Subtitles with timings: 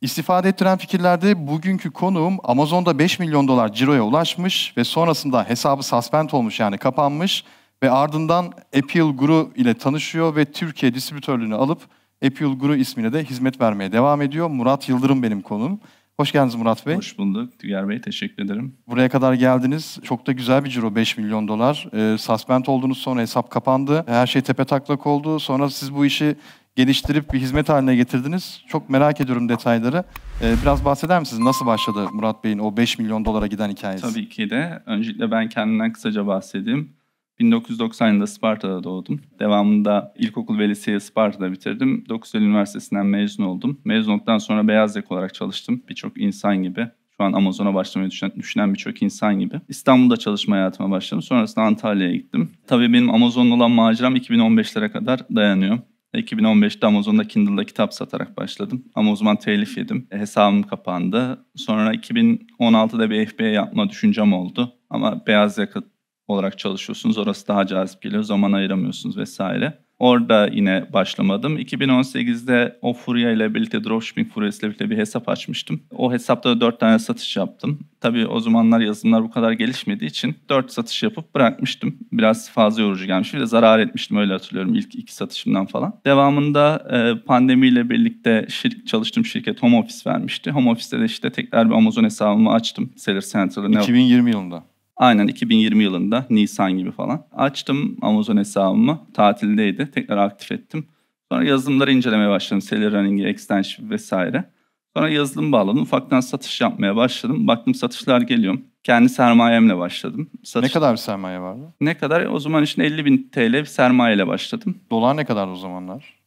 [0.00, 6.30] İstifade ettiren fikirlerde bugünkü konuğum Amazon'da 5 milyon dolar ciroya ulaşmış ve sonrasında hesabı suspend
[6.30, 7.44] olmuş yani kapanmış
[7.82, 8.44] ve ardından
[8.76, 11.82] Apple Guru ile tanışıyor ve Türkiye distribütörlüğünü alıp
[12.24, 14.48] Apple Guru ismine de hizmet vermeye devam ediyor.
[14.48, 15.80] Murat Yıldırım benim konuğum.
[16.16, 16.96] Hoş geldiniz Murat Bey.
[16.96, 18.00] Hoş bulduk Tüger Bey.
[18.00, 18.76] Teşekkür ederim.
[18.86, 19.98] Buraya kadar geldiniz.
[20.02, 21.88] Çok da güzel bir ciro 5 milyon dolar.
[21.92, 24.04] E, suspend oldunuz sonra hesap kapandı.
[24.08, 25.40] Her şey tepe taklak oldu.
[25.40, 26.36] Sonra siz bu işi
[26.80, 28.62] geliştirip bir hizmet haline getirdiniz.
[28.68, 30.04] Çok merak ediyorum detayları.
[30.42, 31.42] Ee, biraz bahseder misiniz?
[31.42, 34.02] Nasıl başladı Murat Bey'in o 5 milyon dolara giden hikayesi?
[34.02, 34.82] Tabii ki de.
[34.86, 36.92] Öncelikle ben kendimden kısaca bahsedeyim.
[37.38, 39.20] 1990 yılında Sparta'da doğdum.
[39.38, 42.04] Devamında ilkokul ve liseyi Sparta'da bitirdim.
[42.08, 43.80] 9 Eylül Üniversitesi'nden mezun oldum.
[43.84, 45.82] Mezun olduktan sonra beyaz yaka olarak çalıştım.
[45.88, 46.88] Birçok insan gibi.
[47.16, 49.60] Şu an Amazon'a başlamayı düşünen, düşünen birçok insan gibi.
[49.68, 51.22] İstanbul'da çalışma hayatıma başladım.
[51.22, 52.50] Sonrasında Antalya'ya gittim.
[52.66, 55.78] Tabii benim Amazon'la olan maceram 2015'lere kadar dayanıyor.
[56.14, 58.84] 2015'te Amazon'da Kindle'da kitap satarak başladım.
[58.94, 60.08] Ama o zaman telif yedim.
[60.10, 61.46] E, hesabım kapandı.
[61.56, 64.72] Sonra 2016'da bir FBA yapma düşüncem oldu.
[64.90, 65.82] Ama beyaz yaka
[66.28, 67.18] olarak çalışıyorsunuz.
[67.18, 68.22] Orası daha cazip geliyor.
[68.22, 69.78] Zaman ayıramıyorsunuz vesaire.
[70.00, 71.58] Orada yine başlamadım.
[71.58, 75.80] 2018'de o Furya ile birlikte Dropshipping Furya ile birlikte bir hesap açmıştım.
[75.96, 77.78] O hesapta da 4 tane satış yaptım.
[78.00, 81.96] Tabii o zamanlar yazılımlar bu kadar gelişmediği için 4 satış yapıp bırakmıştım.
[82.12, 83.34] Biraz fazla yorucu gelmiş.
[83.34, 86.00] Bir de zarar etmiştim öyle hatırlıyorum ilk iki satışımdan falan.
[86.06, 90.50] Devamında e, pandemiyle birlikte şir çalıştığım şirket Home Office vermişti.
[90.50, 92.90] Home Office'te de işte tekrar bir Amazon hesabımı açtım.
[92.96, 93.80] Seller Central'ı.
[93.80, 94.69] 2020 yılında.
[95.00, 97.26] Aynen 2020 yılında Nisan gibi falan.
[97.32, 99.00] Açtım Amazon hesabımı.
[99.14, 99.90] Tatildeydi.
[99.90, 100.86] Tekrar aktif ettim.
[101.32, 102.60] Sonra yazılımları incelemeye başladım.
[102.60, 104.44] Seller Running'i, Extension vesaire.
[104.96, 105.82] Sonra yazılım bağladım.
[105.82, 107.46] Ufaktan satış yapmaya başladım.
[107.46, 108.58] Baktım satışlar geliyor.
[108.84, 110.30] Kendi sermayemle başladım.
[110.44, 110.68] Satış...
[110.68, 111.74] Ne kadar bir sermaye vardı?
[111.80, 112.26] Ne kadar?
[112.26, 114.78] O zaman için 50 bin TL bir sermayeyle başladım.
[114.90, 116.19] Dolar ne kadar o zamanlar?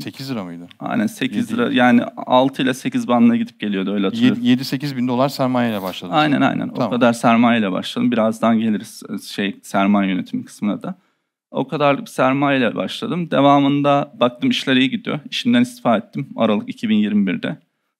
[0.00, 0.66] 8 lira mıydı?
[0.80, 1.52] Aynen 8 7.
[1.52, 1.72] lira.
[1.72, 4.42] Yani 6 ile 8 bandına gidip geliyordu öyle hatırlıyorum.
[4.42, 6.14] 7-8 bin dolar sermayeyle başladım.
[6.16, 6.68] Aynen aynen.
[6.68, 6.88] Tamam.
[6.88, 8.12] O kadar sermayeyle başladım.
[8.12, 10.94] Birazdan geliriz şey sermaye yönetimi kısmına da.
[11.50, 13.30] O kadar bir sermayeyle başladım.
[13.30, 15.20] Devamında baktım işler iyi gidiyor.
[15.30, 17.56] İşimden istifa ettim Aralık 2021'de.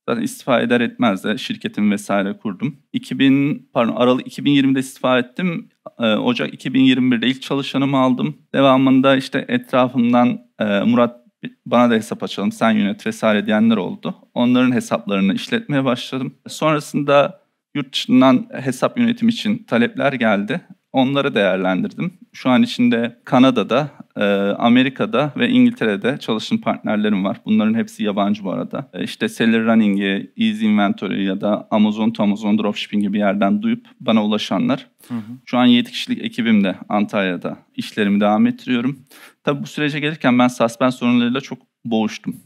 [0.09, 2.77] Zaten istifa eder etmez de şirketimi vesaire kurdum.
[2.93, 5.69] 2000 pardon Aralık 2020'de istifa ettim.
[5.99, 8.37] Ee, Ocak 2021'de ilk çalışanımı aldım.
[8.55, 11.26] Devamında işte etrafımdan e, Murat
[11.67, 14.15] bana da hesap açalım sen yönet vesaire diyenler oldu.
[14.35, 16.35] Onların hesaplarını işletmeye başladım.
[16.49, 17.41] Sonrasında
[17.75, 20.61] yurt dışından hesap yönetim için talepler geldi.
[20.93, 22.19] Onları değerlendirdim.
[22.33, 24.25] Şu an içinde Kanada'da, e,
[24.59, 27.41] Amerika'da ve İngiltere'de çalıştığım partnerlerim var.
[27.47, 28.91] Bunların hepsi yabancı bu arada.
[28.93, 33.87] E, işte Seller Running'i, Easy Inventory ya da Amazon to Amazon Dropshipping gibi yerden duyup
[34.01, 34.87] bana ulaşanlar.
[35.09, 35.21] Hı hı.
[35.45, 38.99] Şu an 7 kişilik ekibimde Antalya'da işlerimi devam ettiriyorum.
[39.45, 42.37] Tabii bu sürece gelirken ben suspend sorunlarıyla çok boğuştum.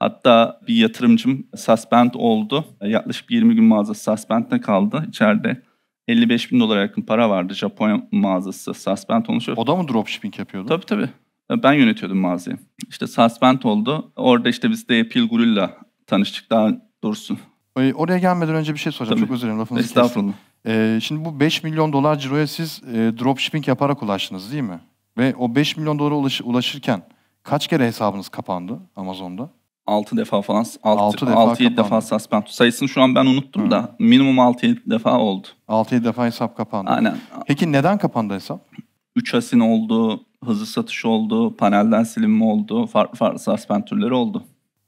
[0.00, 2.64] Hatta bir yatırımcım suspend oldu.
[2.82, 5.04] Yaklaşık 20 gün mağazası suspend'de kaldı.
[5.08, 5.62] İçeride
[6.10, 7.54] 55 bin dolara yakın para vardı.
[7.54, 9.48] Japonya mağazası suspend olmuş.
[9.48, 10.68] O da mı dropshipping yapıyordu?
[10.68, 11.08] Tabii tabii.
[11.62, 12.58] Ben yönetiyordum mağazayı.
[12.88, 14.12] İşte suspend oldu.
[14.16, 15.76] Orada işte biz de Apple Guru'yla
[16.06, 16.72] tanıştık daha
[17.02, 17.36] doğrusu.
[17.94, 19.18] Oraya gelmeden önce bir şey soracağım.
[19.18, 19.28] Tabii.
[19.28, 20.32] Çok özür dilerim lafınızı Estağfurullah.
[20.66, 24.80] Ee, şimdi bu 5 milyon dolar ciroya siz e, dropshipping yaparak ulaştınız değil mi?
[25.18, 27.02] Ve o 5 milyon dolara ulaş, ulaşırken
[27.42, 29.50] kaç kere hesabınız kapandı Amazon'da?
[29.90, 32.42] 6 defa falan 6, 6 defa 6 7 defa suspend.
[32.46, 33.70] Sayısını şu an ben unuttum Hı.
[33.70, 35.46] da minimum 6 7 defa oldu.
[35.68, 36.90] 6 7 defa hesap kapandı.
[36.90, 37.16] Aynen.
[37.46, 38.60] Peki neden kapandı hesap?
[39.16, 44.44] 3 asin oldu, hızlı satış oldu, panelden silinme oldu, farklı farklı suspend türleri oldu.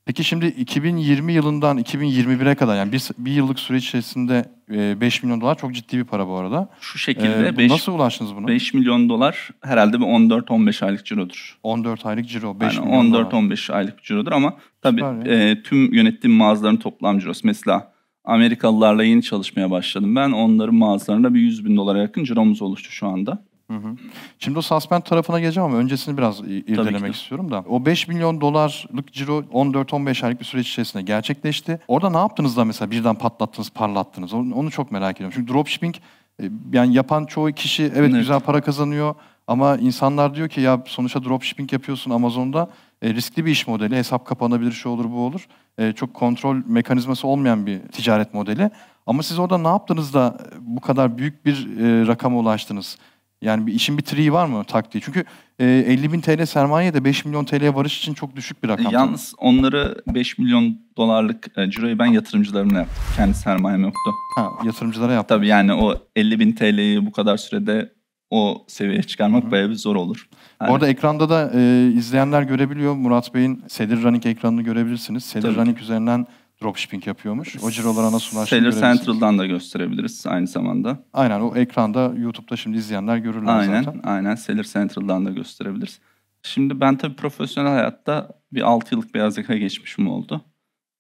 [0.07, 5.41] Peki şimdi 2020 yılından 2021'e kadar yani bir, bir yıllık süre içerisinde 5 e, milyon
[5.41, 6.69] dolar çok ciddi bir para bu arada.
[6.81, 7.49] Şu şekilde.
[7.49, 8.49] Ee, beş, nasıl ulaştınız buna?
[8.49, 11.59] 5 milyon dolar herhalde bir 14-15 aylık cirodur.
[11.63, 16.77] 14 aylık ciro, 5 yani milyon 14-15 aylık cirodur ama tabii e, tüm yönettiğim mağazaların
[16.77, 17.41] toplam cirosu.
[17.45, 17.93] Mesela
[18.25, 20.31] Amerikalılarla yeni çalışmaya başladım ben.
[20.31, 23.45] Onların mağazalarında bir 100 bin dolara yakın ciromuz oluştu şu anda.
[23.73, 23.97] Hı hı.
[24.39, 27.65] Şimdi o suspend tarafına geleceğim ama öncesini biraz irdelemek istiyorum da.
[27.69, 31.81] O 5 milyon dolarlık ciro 14-15 aylık bir süreç içerisinde gerçekleşti.
[31.89, 34.33] Orada ne yaptınız da mesela birden patlattınız, parlattınız?
[34.33, 35.35] Onu, onu çok merak ediyorum.
[35.37, 35.95] Çünkü dropshipping
[36.43, 39.15] e, yani yapan çoğu kişi evet, evet güzel para kazanıyor
[39.47, 42.71] ama insanlar diyor ki ya sonuçta dropshipping yapıyorsun Amazon'da
[43.03, 43.97] e, riskli bir iş modeli.
[43.97, 45.47] Hesap kapanabilir, şu olur, bu olur.
[45.79, 48.71] E, çok kontrol mekanizması olmayan bir ticaret modeli.
[49.07, 52.99] Ama siz orada ne yaptınız da bu kadar büyük bir e, rakama ulaştınız?
[53.43, 55.01] Yani bir işin bir triği var mı taktiği?
[55.01, 55.25] Çünkü
[55.59, 58.93] e, 50 bin TL sermaye de 5 milyon TL'ye varış için çok düşük bir rakam.
[58.93, 63.05] Yalnız onları 5 milyon dolarlık e, ciroyu ben yatırımcılarımla yaptım.
[63.17, 64.11] Kendi sermayem yoktu.
[64.37, 65.37] Ha, yatırımcılara yaptım.
[65.37, 67.93] Tabii yani o 50 bin TL'yi bu kadar sürede
[68.31, 69.51] o seviyeye çıkarmak Hı-hı.
[69.51, 70.29] bayağı bir zor olur.
[70.61, 70.71] Yani...
[70.71, 72.95] Bu arada ekranda da e, izleyenler görebiliyor.
[72.95, 75.25] Murat Bey'in Sedir Running ekranını görebilirsiniz.
[75.25, 76.27] Sedir Running üzerinden
[76.63, 77.57] dropshipping yapıyormuş.
[77.65, 78.95] O cirolara nasıl ulaştığını Seller.
[78.95, 80.99] Central'dan da gösterebiliriz aynı zamanda.
[81.13, 84.01] Aynen o ekranda YouTube'da şimdi izleyenler görürler Aynen, zaten.
[84.05, 84.35] aynen.
[84.35, 86.01] Seller Central'dan da gösterebiliriz.
[86.43, 90.45] Şimdi ben tabii profesyonel hayatta bir 6 yıllık beyaz yaka geçmişim oldu.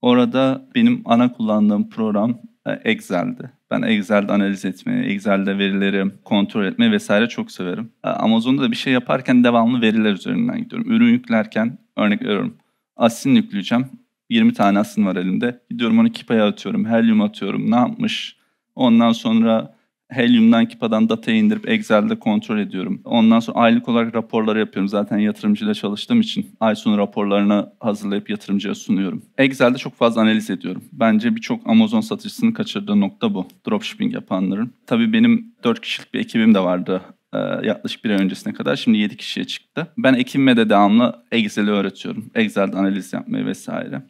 [0.03, 3.51] Orada benim ana kullandığım program e, Excel'di.
[3.71, 7.93] Ben Excel'de analiz etmeyi, Excel'de verileri kontrol etmeyi vesaire çok severim.
[8.05, 10.91] E, Amazon'da da bir şey yaparken devamlı veriler üzerinden gidiyorum.
[10.93, 12.57] Ürün yüklerken örnek veriyorum.
[12.97, 13.87] Asin yükleyeceğim.
[14.33, 15.61] 20 tane asin var elimde.
[15.71, 17.71] Gidiyorum onu Kipa'ya atıyorum, Helium atıyorum.
[17.71, 18.37] Ne yapmış?
[18.75, 19.75] Ondan sonra
[20.09, 23.01] Helium'dan Kipa'dan datayı indirip Excel'de kontrol ediyorum.
[23.05, 24.89] Ondan sonra aylık olarak raporları yapıyorum.
[24.89, 29.23] Zaten yatırımcıyla çalıştığım için ay sonu raporlarını hazırlayıp yatırımcıya sunuyorum.
[29.39, 30.85] Excel'de çok fazla analiz ediyorum.
[30.93, 33.47] Bence birçok Amazon satıcısının kaçırdığı nokta bu.
[33.69, 34.73] Dropshipping yapanların.
[34.87, 37.03] Tabii benim 4 kişilik bir ekibim de vardı
[37.35, 38.77] e, yaklaşık bir ay öncesine kadar.
[38.77, 39.87] Şimdi 7 kişiye çıktı.
[39.99, 42.31] Ben ekibime de devamlı Excel'i öğretiyorum.
[42.35, 44.03] Excel'de analiz yapmayı vesaire.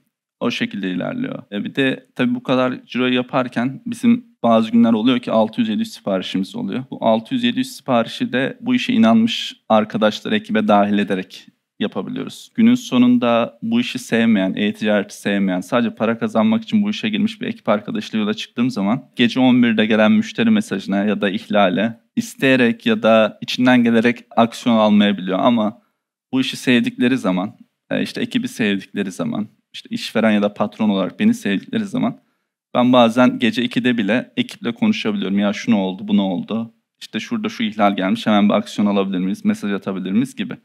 [0.43, 1.43] O şekilde ilerliyor.
[1.53, 6.56] E bir de tabii bu kadar ciroyu yaparken bizim bazı günler oluyor ki 600-700 siparişimiz
[6.56, 6.85] oluyor.
[6.91, 11.47] Bu 600-700 siparişi de bu işe inanmış arkadaşlar ekibe dahil ederek
[11.81, 12.50] yapabiliyoruz.
[12.55, 17.47] Günün sonunda bu işi sevmeyen, e-ticareti sevmeyen, sadece para kazanmak için bu işe girmiş bir
[17.47, 23.03] ekip arkadaşıyla yola çıktığım zaman gece 11'de gelen müşteri mesajına ya da ihlale isteyerek ya
[23.03, 25.83] da içinden gelerek aksiyon almayabiliyor ama
[26.33, 27.56] bu işi sevdikleri zaman,
[27.91, 32.19] e, işte ekibi sevdikleri zaman, işte işveren ya da patron olarak beni sevdikleri zaman
[32.74, 35.38] ben bazen gece 2'de bile ekiple konuşabiliyorum.
[35.38, 36.74] Ya şu ne oldu, bu ne oldu?
[37.00, 40.56] İşte şurada şu ihlal gelmiş, hemen bir aksiyon alabilir miyiz, mesaj atabilir miyiz gibi.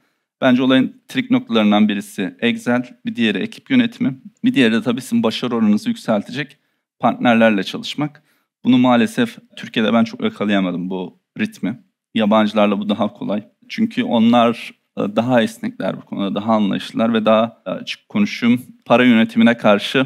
[0.42, 5.24] Bence olayın trik noktalarından birisi Excel, bir diğeri ekip yönetimi, bir diğeri de tabii sizin
[5.24, 6.58] başarı oranınızı yükseltecek
[7.00, 8.24] partnerlerle çalışmak.
[8.64, 11.84] Bunu maalesef Türkiye'de ben çok yakalayamadım bu ritmi.
[12.16, 13.48] Yabancılarla bu daha kolay.
[13.70, 20.00] Çünkü onlar daha esnekler bu konuda, daha anlayışlılar ve daha açık konuşum para yönetimine karşı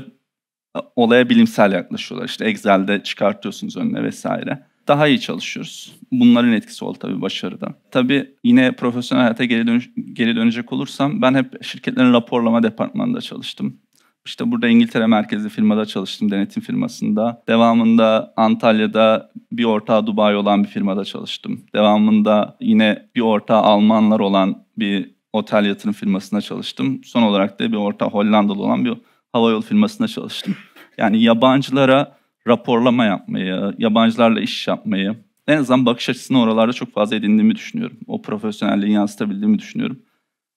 [0.77, 2.27] e, olaya bilimsel yaklaşıyorlar.
[2.27, 4.63] İşte Excel'de çıkartıyorsunuz önüne vesaire.
[4.87, 5.95] Daha iyi çalışıyoruz.
[6.11, 7.73] Bunların etkisi oldu tabii başarıda.
[7.91, 13.77] Tabii yine profesyonel hayata geri, dönüş, geri dönecek olursam ben hep şirketlerin raporlama departmanında çalıştım.
[14.25, 17.43] İşte burada İngiltere merkezli firmada çalıştım, denetim firmasında.
[17.47, 21.61] Devamında Antalya'da bir ortağı Dubai olan bir firmada çalıştım.
[21.75, 27.01] Devamında yine bir ortağı Almanlar olan bir otel yatırım firmasında çalıştım.
[27.03, 28.93] Son olarak da bir ortağı Hollandalı olan bir
[29.33, 30.55] havayolu firmasında çalıştım.
[30.97, 35.15] Yani yabancılara raporlama yapmayı, yabancılarla iş yapmayı,
[35.47, 37.97] en azından bakış açısını oralarda çok fazla edindiğimi düşünüyorum.
[38.07, 39.99] O profesyonelliği yansıtabildiğimi düşünüyorum.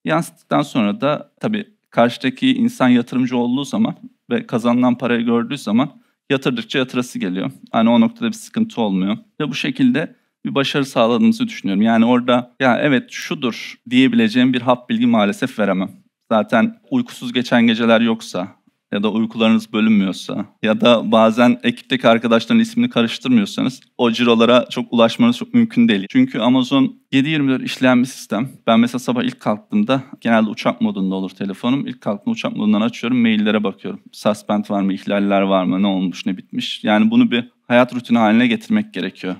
[0.04, 3.94] Yansıttıktan sonra da tabii karşıdaki insan yatırımcı olduğu zaman
[4.30, 5.90] ve kazanılan parayı gördüğü zaman
[6.30, 7.50] yatırdıkça yatırası geliyor.
[7.72, 9.16] Hani o noktada bir sıkıntı olmuyor.
[9.40, 11.82] Ve bu şekilde bir başarı sağladığımızı düşünüyorum.
[11.82, 15.90] Yani orada ya evet şudur diyebileceğim bir hap bilgi maalesef veremem.
[16.32, 18.48] Zaten uykusuz geçen geceler yoksa
[18.94, 25.36] ya da uykularınız bölünmüyorsa ya da bazen ekipteki arkadaşların ismini karıştırmıyorsanız o cirolara çok ulaşmanız
[25.36, 26.06] çok mümkün değil.
[26.10, 28.48] Çünkü Amazon 7-24 işleyen bir sistem.
[28.66, 31.86] Ben mesela sabah ilk kalktığımda genelde uçak modunda olur telefonum.
[31.86, 34.00] İlk kalktığımda uçak modundan açıyorum, maillere bakıyorum.
[34.12, 36.84] Suspend var mı, ihlaller var mı, ne olmuş, ne bitmiş.
[36.84, 39.36] Yani bunu bir hayat rutini haline getirmek gerekiyor.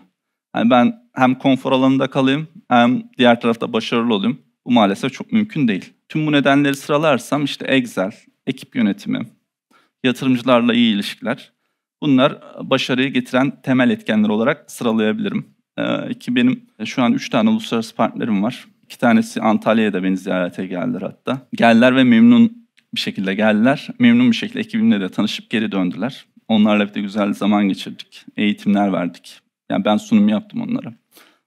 [0.56, 4.38] Yani ben hem konfor alanında kalayım hem diğer tarafta başarılı olayım.
[4.66, 5.92] Bu maalesef çok mümkün değil.
[6.08, 8.12] Tüm bu nedenleri sıralarsam işte Excel,
[8.46, 9.26] ekip yönetimi,
[10.04, 11.52] yatırımcılarla iyi ilişkiler.
[12.02, 15.46] Bunlar başarıyı getiren temel etkenler olarak sıralayabilirim.
[15.78, 18.64] Ee, ki benim şu an üç tane uluslararası partnerim var.
[18.82, 21.46] İki tanesi Antalya'ya da beni ziyarete geldiler hatta.
[21.52, 23.88] Geldiler ve memnun bir şekilde geldiler.
[23.98, 26.26] Memnun bir şekilde ekibimle de tanışıp geri döndüler.
[26.48, 28.24] Onlarla bir de güzel zaman geçirdik.
[28.36, 29.40] Eğitimler verdik.
[29.70, 30.94] Yani ben sunum yaptım onlara.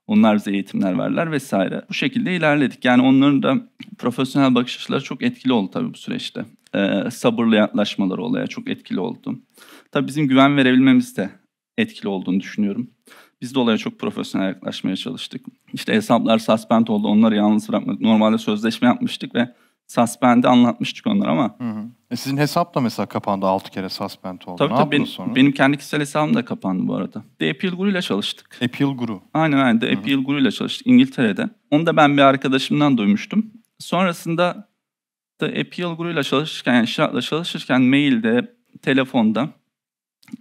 [0.08, 1.82] Onlar bize eğitimler verdiler vesaire.
[1.90, 2.86] Bu şekilde ilerledik.
[2.86, 3.58] Yani onların da
[3.98, 6.46] profesyonel bakış açıları çok etkili oldu tabii bu süreçte.
[6.78, 9.40] Ee, sabırlı yaklaşmaları olaya çok etkili oldu.
[9.92, 11.30] Tabii bizim güven verebilmemiz de
[11.78, 12.90] etkili olduğunu düşünüyorum.
[13.42, 15.46] Biz de olaya çok profesyonel yaklaşmaya çalıştık.
[15.74, 18.02] İşte hesaplar suspend oldu, onları yalnız bırakmadık.
[18.02, 19.54] Normalde sözleşme yapmıştık ve
[19.88, 21.56] suspend'i anlatmıştık onlara ama.
[21.58, 21.86] Hı hı.
[22.12, 24.56] E sizin hesap da mesela kapandı 6 kere suspend oldu.
[24.58, 25.36] Tabii ne tabii benim, sonra?
[25.36, 27.24] benim kendi kişisel hesabım da kapandı bu arada.
[27.40, 28.60] The Appeal Guru ile çalıştık.
[28.64, 29.22] Appeal Guru.
[29.34, 31.50] Aynen aynen The Appeal Guru ile çalıştık İngiltere'de.
[31.72, 33.52] Onu da ben bir arkadaşımdan duymuştum.
[33.80, 34.68] Sonrasında
[35.40, 39.50] The Appeal Guru ile çalışırken, yani Şirat'la çalışırken mailde, telefonda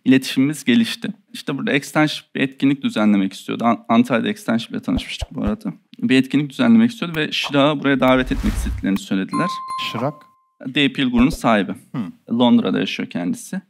[0.04, 1.08] iletişimimiz gelişti.
[1.32, 3.64] İşte burada Extension bir etkinlik düzenlemek istiyordu.
[3.64, 5.72] An- Antalya'da Extension ile tanışmıştık bu arada.
[5.98, 9.46] Bir etkinlik düzenlemek istiyordu ve Şirak'ı buraya davet etmek istediklerini söylediler.
[9.92, 10.14] Şırak.
[10.74, 11.72] The Appeal Guru'nun sahibi.
[11.72, 12.02] Hı.
[12.30, 13.60] Londra'da yaşıyor kendisi.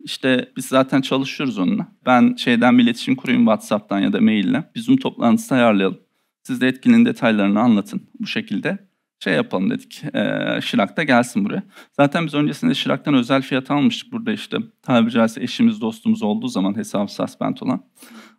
[0.00, 1.88] İşte biz zaten çalışıyoruz onunla.
[2.06, 4.70] Ben şeyden bir iletişim kurayım WhatsApp'tan ya da maille.
[4.74, 5.98] Bir Zoom toplantısı ayarlayalım.
[6.42, 8.87] Siz de etkinliğin detaylarını anlatın bu şekilde.
[9.24, 10.04] Şey yapalım dedik.
[10.14, 11.62] E, Şirak da gelsin buraya.
[11.92, 14.12] Zaten biz öncesinde Şirak'tan özel fiyat almıştık.
[14.12, 17.84] Burada işte tabiri caizse eşimiz dostumuz olduğu zaman hesabı suspend olan.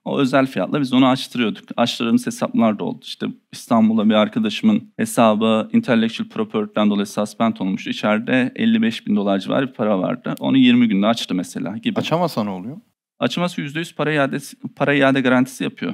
[0.05, 1.63] O özel fiyatla biz onu açtırıyorduk.
[1.77, 2.99] Açtırdığımız hesaplar da oldu.
[3.03, 7.89] İşte İstanbul'da bir arkadaşımın hesabı intellectual property'den dolayı suspend olmuştu.
[7.89, 10.35] İçeride 55 bin dolar civarı bir para vardı.
[10.39, 11.99] Onu 20 günde açtı mesela gibi.
[11.99, 12.77] Açamazsa ne oluyor?
[13.19, 14.37] Açması %100 para iade,
[14.75, 15.93] para iade garantisi yapıyor.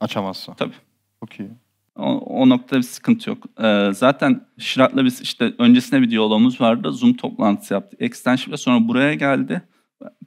[0.00, 0.54] Açamazsa.
[0.54, 0.74] Tabii.
[1.20, 1.50] Çok iyi.
[1.96, 2.04] O,
[2.42, 3.38] o noktada bir sıkıntı yok.
[3.62, 6.92] Ee, zaten Şirat'la biz işte öncesinde bir diyalogumuz vardı.
[6.92, 8.02] Zoom toplantısı yaptık.
[8.02, 9.62] Extension'da sonra buraya geldi.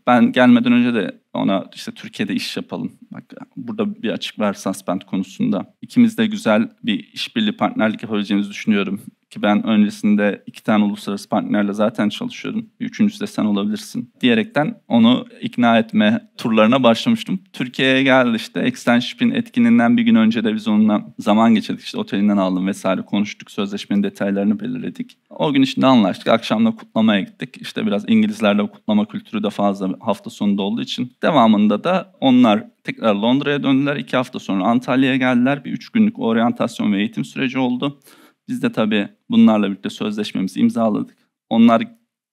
[0.07, 2.91] Ben gelmeden önce de ona işte Türkiye'de iş yapalım.
[3.11, 3.23] Bak
[3.57, 5.75] burada bir açık var suspend konusunda.
[5.81, 9.01] İkimiz de güzel bir işbirliği partnerlik yapabileceğimizi düşünüyorum
[9.35, 12.69] ki ben öncesinde iki tane uluslararası partnerle zaten çalışıyordum.
[12.79, 17.39] Üçüncüsü de sen olabilirsin diyerekten onu ikna etme turlarına başlamıştım.
[17.53, 21.83] Türkiye'ye geldi işte Extension'in etkininden bir gün önce de biz onunla zaman geçirdik.
[21.85, 23.51] İşte otelinden aldım vesaire konuştuk.
[23.51, 25.17] Sözleşmenin detaylarını belirledik.
[25.29, 26.27] O gün içinde anlaştık.
[26.27, 27.57] Akşamda kutlamaya gittik.
[27.61, 31.13] İşte biraz İngilizlerle kutlama kültürü de fazla hafta sonunda olduğu için.
[31.21, 33.95] Devamında da onlar tekrar Londra'ya döndüler.
[33.95, 35.65] İki hafta sonra Antalya'ya geldiler.
[35.65, 37.99] Bir üç günlük oryantasyon ve eğitim süreci oldu.
[38.47, 41.17] Biz de tabii bunlarla birlikte sözleşmemizi imzaladık.
[41.49, 41.83] Onlar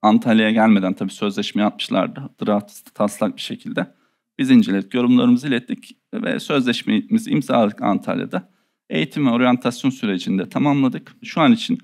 [0.01, 2.29] Antalya'ya gelmeden tabii sözleşme yapmışlardı.
[2.45, 3.93] Draft taslak bir şekilde.
[4.39, 8.49] Biz inceledik, yorumlarımızı ilettik ve sözleşmemizi imzaladık Antalya'da.
[8.89, 11.15] Eğitim ve oryantasyon sürecinde tamamladık.
[11.23, 11.77] Şu an için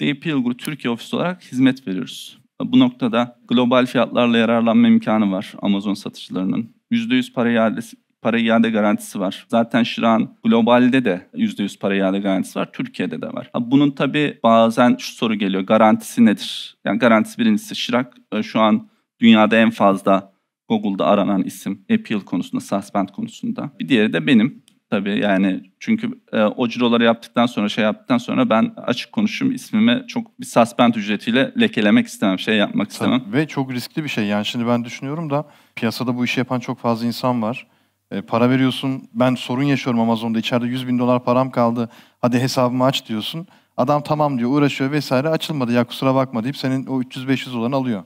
[0.00, 2.38] DP Ilgur Türkiye ofisi olarak hizmet veriyoruz.
[2.62, 6.74] Bu noktada global fiyatlarla yararlanma imkanı var Amazon satıcılarının.
[6.92, 9.46] %100 para iadesi, para iade garantisi var.
[9.48, 12.72] Zaten Şiran globalde de %100 para iade garantisi var.
[12.72, 13.50] Türkiye'de de var.
[13.60, 15.62] Bunun tabii bazen şu soru geliyor.
[15.62, 16.76] Garantisi nedir?
[16.84, 18.88] Yani garantisi birincisi Şirak e, şu an
[19.20, 20.32] dünyada en fazla
[20.68, 23.70] Google'da aranan isim appeal konusunda, suspend konusunda.
[23.80, 28.50] Bir diğeri de benim tabii yani çünkü e, o ciroları yaptıktan sonra şey yaptıktan sonra
[28.50, 33.20] ben açık konuşayım ismimi çok bir suspend ücretiyle lekelemek istemem, şey yapmak istemem.
[33.20, 33.36] Tabii.
[33.36, 36.78] Ve çok riskli bir şey yani şimdi ben düşünüyorum da piyasada bu işi yapan çok
[36.78, 37.66] fazla insan var.
[38.14, 39.02] E, para veriyorsun.
[39.14, 40.38] Ben sorun yaşıyorum Amazon'da.
[40.38, 41.88] içeride 100 bin dolar param kaldı.
[42.20, 43.46] Hadi hesabımı aç diyorsun.
[43.76, 48.02] Adam tamam diyor uğraşıyor vesaire açılmadı ya kusura bakma deyip senin o 300-500 dolarını alıyor.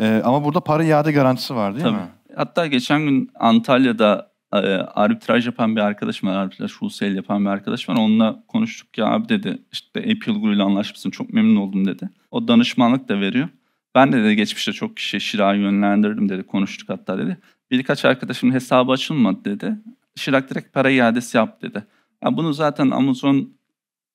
[0.00, 1.96] E, ama burada para iade garantisi var değil Tabii.
[1.96, 2.08] mi?
[2.36, 6.36] Hatta geçen gün Antalya'da e, arbitraj yapan bir arkadaşım var.
[6.36, 7.96] Arbitraj wholesale yapan bir arkadaş var.
[7.96, 12.10] Onunla konuştuk ya abi dedi işte Apple ile anlaşmışsın çok memnun oldum dedi.
[12.30, 13.48] O danışmanlık da veriyor.
[13.96, 16.42] Ben de, de geçmişte çok kişi Şira'yı yönlendirdim dedi.
[16.42, 17.38] Konuştuk hatta dedi.
[17.70, 19.76] Birkaç arkadaşımın hesabı açılmadı dedi.
[20.16, 21.84] Şirak direkt para iadesi yap dedi.
[22.24, 23.52] Yani bunu zaten Amazon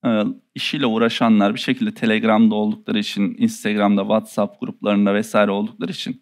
[0.05, 0.23] e,
[0.55, 6.21] işiyle uğraşanlar bir şekilde Telegram'da oldukları için, Instagram'da, WhatsApp gruplarında vesaire oldukları için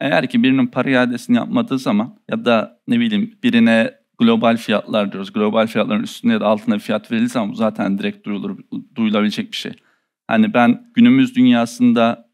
[0.00, 5.32] eğer ki birinin para iadesini yapmadığı zaman ya da ne bileyim birine global fiyatlar diyoruz.
[5.32, 8.58] Global fiyatların üstünde ya da altında bir fiyat verilirse bu zaten direkt duyulur,
[8.94, 9.72] duyulabilecek bir şey.
[10.26, 12.29] Hani ben günümüz dünyasında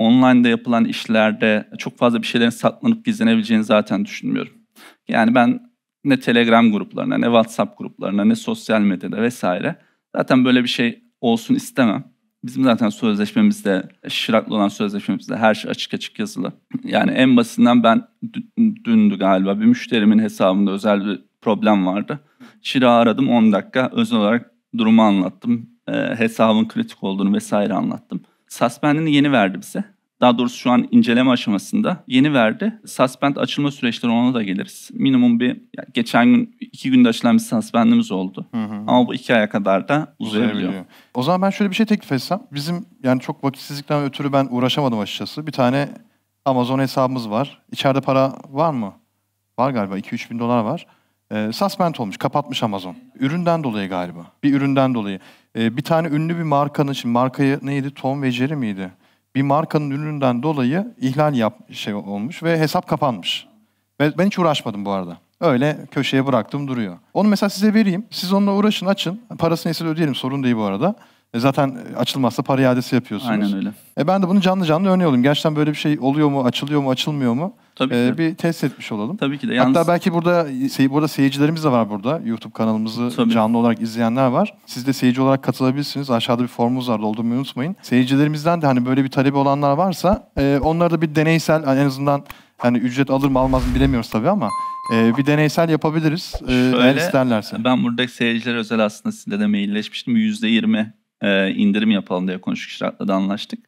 [0.00, 4.52] online'da yapılan işlerde çok fazla bir şeylerin saklanıp gizlenebileceğini zaten düşünmüyorum.
[5.08, 5.60] Yani ben
[6.04, 9.76] ne Telegram gruplarına, ne WhatsApp gruplarına, ne sosyal medyada vesaire
[10.16, 12.04] zaten böyle bir şey olsun istemem.
[12.44, 16.52] Bizim zaten sözleşmemizde, Şirak'la olan sözleşmemizde her şey açık açık yazılı.
[16.84, 18.02] Yani en basitinden ben
[18.84, 22.20] dündü galiba bir müşterimin hesabında özel bir problem vardı.
[22.62, 25.70] Şirak'ı aradım 10 dakika özel olarak durumu anlattım.
[25.88, 28.22] E, hesabın kritik olduğunu vesaire anlattım.
[28.50, 29.84] Suspend'ini yeni verdi bize.
[30.20, 32.80] Daha doğrusu şu an inceleme aşamasında yeni verdi.
[32.86, 34.90] Suspend açılma süreçleri ona da geliriz.
[34.92, 38.46] Minimum bir yani geçen gün iki günde açılan bir suspendimiz oldu.
[38.54, 38.74] Hı hı.
[38.74, 40.58] Ama bu iki aya kadar da uzayabiliyor.
[40.58, 40.84] uzayabiliyor.
[41.14, 42.42] O zaman ben şöyle bir şey teklif etsem.
[42.52, 45.46] Bizim yani çok vakitsizlikten ötürü ben uğraşamadım açıkçası.
[45.46, 45.88] Bir tane
[46.44, 47.62] Amazon hesabımız var.
[47.72, 48.92] İçeride para var mı?
[49.58, 50.86] Var galiba 2-3 bin dolar var.
[51.34, 52.96] E, suspend olmuş, kapatmış Amazon.
[53.14, 54.26] Üründen dolayı galiba.
[54.42, 55.20] Bir üründen dolayı.
[55.58, 57.94] E, bir tane ünlü bir markanın, şimdi markayı neydi?
[57.94, 58.90] Tom ve Jerry miydi?
[59.34, 63.46] Bir markanın ürününden dolayı ihlal yap şey olmuş ve hesap kapanmış.
[64.00, 65.16] Ve ben hiç uğraşmadım bu arada.
[65.40, 66.98] Öyle köşeye bıraktım duruyor.
[67.14, 68.06] Onu mesela size vereyim.
[68.10, 69.20] Siz onunla uğraşın, açın.
[69.38, 70.14] Parasını neyse ödeyelim.
[70.14, 70.94] Sorun değil bu arada.
[71.34, 73.32] E zaten açılmazsa para iadesi yapıyorsunuz.
[73.32, 73.72] Aynen öyle.
[73.98, 75.22] E ben de bunu canlı canlı örneği olayım.
[75.22, 77.54] Gerçekten böyle bir şey oluyor mu, açılıyor mu, açılmıyor mu?
[77.74, 78.18] Tabii e, ki.
[78.18, 79.16] Bir test etmiş olalım.
[79.16, 79.54] Tabii ki de.
[79.54, 79.76] Yalnız...
[79.76, 80.46] Hatta belki burada
[80.90, 82.20] burada seyircilerimiz de var burada.
[82.24, 83.30] YouTube kanalımızı Tabii.
[83.30, 84.54] canlı olarak izleyenler var.
[84.66, 86.10] Siz de seyirci olarak katılabilirsiniz.
[86.10, 87.02] Aşağıda bir formumuz var.
[87.02, 87.76] Doldurmayı unutmayın.
[87.82, 92.24] Seyircilerimizden de hani böyle bir talebi olanlar varsa e, onları da bir deneysel en azından
[92.58, 94.48] hani ücret alır mı almaz mı bilemiyoruz tabii ama
[94.94, 96.34] e, bir deneysel yapabiliriz.
[96.42, 97.64] E, Şöyle, eğer isterlerse.
[97.64, 100.16] Ben buradaki seyirciler özel aslında sizinle de mailleşmiştim.
[100.16, 102.70] %20 e, indirim yapalım diye konuştuk.
[102.70, 103.66] Şirat'la da anlaştık.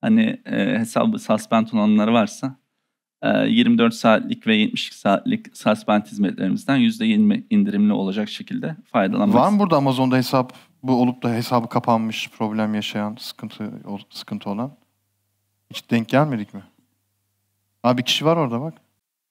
[0.00, 2.56] Hani e, hesabı suspend olanlar varsa
[3.24, 9.36] 24 saatlik ve 72 saatlik suspend hizmetlerimizden %20 indirimli olacak şekilde faydalanmak.
[9.36, 13.72] Var mı burada Amazon'da hesap Bu olup da hesabı kapanmış, problem yaşayan, sıkıntı
[14.10, 14.76] sıkıntı olan.
[15.70, 16.62] Hiç denk gelmedik mi?
[17.82, 18.74] Abi bir kişi var orada bak.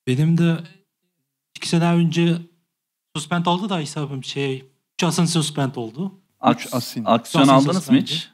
[0.07, 0.57] Benim de
[1.55, 2.37] iki sene önce
[3.15, 4.71] suspend oldu da hesabım şey.
[4.93, 6.20] Üç asın suspend oldu.
[6.41, 7.05] Aks- Üç asin.
[7.05, 8.29] Aksiyon Asin aldınız mı hiç?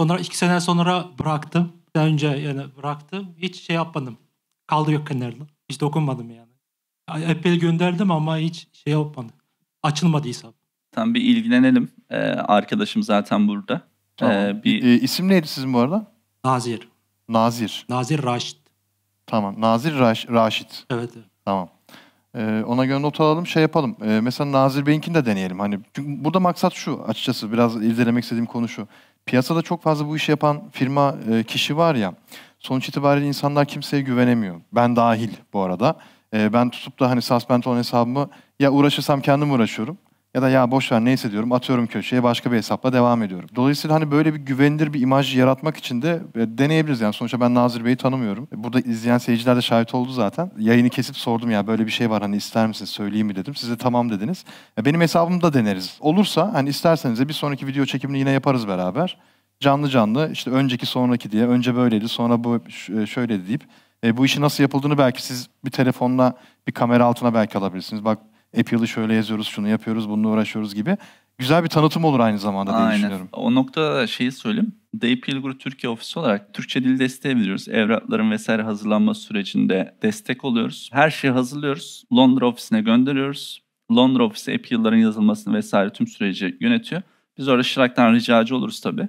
[0.00, 1.72] Sonra iki sene sonra bıraktım.
[1.96, 3.34] Daha önce yani bıraktım.
[3.38, 4.18] Hiç şey yapmadım.
[4.66, 5.44] Kaldı yok kenarda.
[5.68, 6.50] Hiç dokunmadım yani.
[7.08, 9.32] Apple gönderdim ama hiç şey yapmadım.
[9.82, 10.54] Açılmadı hesap.
[10.92, 11.88] Tam bir ilgilenelim.
[12.10, 13.80] Ee, arkadaşım zaten burada.
[14.16, 14.34] Tamam.
[14.36, 16.12] Ee, bir E, isim neydi sizin bu arada?
[16.44, 16.88] Nazir.
[17.28, 17.86] Nazir.
[17.88, 18.58] Nazir Raşit.
[19.26, 19.60] Tamam.
[19.60, 20.84] Nazir Raş- Raşit.
[20.90, 21.10] Evet.
[21.16, 21.26] evet.
[21.44, 21.68] Tamam.
[22.34, 23.96] Ee, ona göre not alalım, şey yapalım.
[24.04, 25.60] Ee, mesela Nazir Bey'inkini de deneyelim.
[25.60, 28.88] Hani çünkü burada maksat şu açıkçası biraz irdelemek istediğim konu şu.
[29.26, 32.14] Piyasada çok fazla bu işi yapan firma, e, kişi var ya.
[32.58, 34.60] Sonuç itibariyle insanlar kimseye güvenemiyor.
[34.72, 35.96] Ben dahil bu arada.
[36.34, 38.28] Ee, ben tutup da hani suspend olan hesabımı
[38.60, 39.98] ya uğraşırsam kendim uğraşıyorum.
[40.34, 43.48] Ya da ya boş ver neyse diyorum atıyorum köşeye başka bir hesapla devam ediyorum.
[43.56, 47.12] Dolayısıyla hani böyle bir güvenilir bir imaj yaratmak için de e, deneyebiliriz yani.
[47.12, 48.48] Sonuçta ben Nazır Bey'i tanımıyorum.
[48.54, 50.50] E, Burada izleyen seyirciler de şahit oldu zaten.
[50.58, 53.54] Yayını kesip sordum ya böyle bir şey var hani ister misiniz söyleyeyim mi dedim.
[53.54, 54.44] Siz de tamam dediniz.
[54.78, 55.96] E, Benim hesabımda deneriz.
[56.00, 59.18] Olursa hani isterseniz de bir sonraki video çekimini yine yaparız beraber.
[59.60, 63.64] Canlı canlı işte önceki sonraki diye önce böyleydi sonra bu ş- şöyleydi deyip
[64.04, 66.32] e, bu işi nasıl yapıldığını belki siz bir telefonla
[66.66, 68.04] bir kamera altına belki alabilirsiniz.
[68.04, 68.18] Bak
[68.58, 70.96] Apple'ı şöyle yazıyoruz, şunu yapıyoruz, bununla uğraşıyoruz gibi.
[71.38, 72.96] Güzel bir tanıtım olur aynı zamanda diye Aynen.
[72.98, 73.28] düşünüyorum.
[73.32, 74.72] O noktada da şeyi söyleyeyim.
[74.94, 77.68] DPL Group Türkiye ofisi olarak Türkçe dil desteği veriyoruz.
[77.68, 80.90] Evrakların vesaire hazırlanma sürecinde destek oluyoruz.
[80.92, 82.04] Her şeyi hazırlıyoruz.
[82.12, 83.62] Londra ofisine gönderiyoruz.
[83.92, 87.02] Londra ofisi API'ların yazılmasını vesaire tüm süreci yönetiyor.
[87.38, 89.08] Biz orada Şirak'tan ricacı oluruz tabii.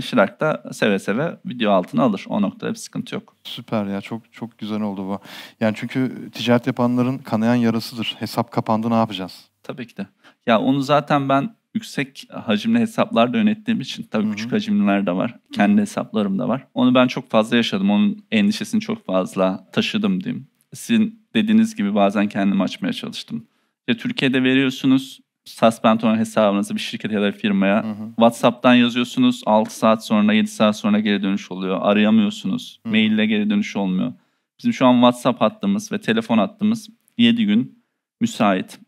[0.00, 2.24] Şirak da seve seve video altına alır.
[2.28, 3.36] O noktada bir sıkıntı yok.
[3.44, 5.20] Süper ya çok çok güzel oldu bu.
[5.60, 8.16] Yani çünkü ticaret yapanların kanayan yarasıdır.
[8.18, 9.44] Hesap kapandı ne yapacağız?
[9.62, 10.06] Tabii ki de.
[10.46, 14.34] Ya onu zaten ben yüksek hacimli hesaplarda yönettiğim için tabii Hı hı.
[14.34, 15.38] küçük hacimliler de var.
[15.52, 16.66] Kendi hesaplarım da var.
[16.74, 17.90] Onu ben çok fazla yaşadım.
[17.90, 20.46] Onun endişesini çok fazla taşıdım diyeyim.
[20.74, 23.46] Sizin dediğiniz gibi bazen kendim açmaya çalıştım.
[23.88, 27.84] İşte Türkiye'de veriyorsunuz suspend olan hesabınızı bir şirkete ya da firmaya.
[27.84, 28.08] Hı hı.
[28.08, 31.78] WhatsApp'tan yazıyorsunuz 6 saat sonra 7 saat sonra geri dönüş oluyor.
[31.82, 32.80] Arayamıyorsunuz.
[32.86, 32.90] Hı.
[32.90, 34.12] Maille geri dönüş olmuyor.
[34.58, 37.84] Bizim şu an WhatsApp hattımız ve telefon hattımız 7 gün
[38.20, 38.78] müsait.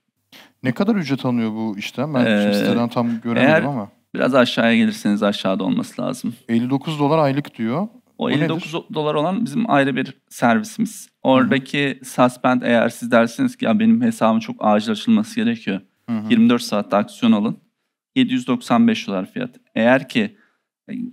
[0.62, 2.14] Ne kadar ücret alınıyor bu işten?
[2.14, 3.88] Ben Ee, siteden tam göremedim eğer- ama.
[4.14, 6.34] Biraz aşağıya gelirseniz aşağıda olması lazım.
[6.48, 7.88] 59 dolar aylık diyor.
[8.18, 11.08] O Bu 59 dolar olan bizim ayrı bir servisimiz.
[11.22, 15.80] Oradaki suspend eğer siz derseniz ki ya benim hesabım çok acil açılması gerekiyor.
[16.10, 16.30] Hı hı.
[16.30, 17.58] 24 saatte aksiyon alın.
[18.14, 19.50] 795 dolar fiyat.
[19.74, 20.36] Eğer ki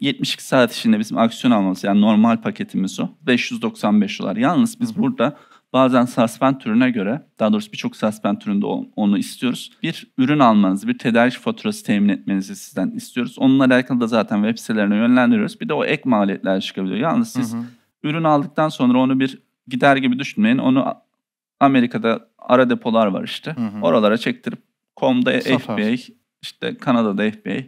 [0.02, 3.10] 72 saat içinde bizim aksiyon almamız yani normal paketimiz o.
[3.22, 4.36] 595 dolar.
[4.36, 5.02] Yalnız biz Hı hı.
[5.02, 5.38] burada
[5.74, 9.72] bazen suspend türüne göre daha doğrusu birçok suspend türünde onu istiyoruz.
[9.84, 13.40] Bir ürün almanızı, bir tedarik faturası temin etmenizi sizden istiyoruz.
[13.40, 15.62] Onunla alakalı da zaten web sitelerine yönlendiriyoruz.
[15.62, 17.00] Bir de o ek maliyetler çıkabiliyor.
[17.00, 17.64] Yalnız siz Hı hı.
[18.04, 20.58] ürün aldıktan sonra onu bir gider gibi düşünmeyin.
[20.58, 20.94] Onu
[21.60, 23.52] Amerika'da ara depolar var işte.
[23.52, 23.82] Hı hı.
[23.82, 24.67] Oralara çektirip
[25.00, 25.76] Com'da Satarsın.
[25.76, 27.64] FBA, işte Kanada'da FBA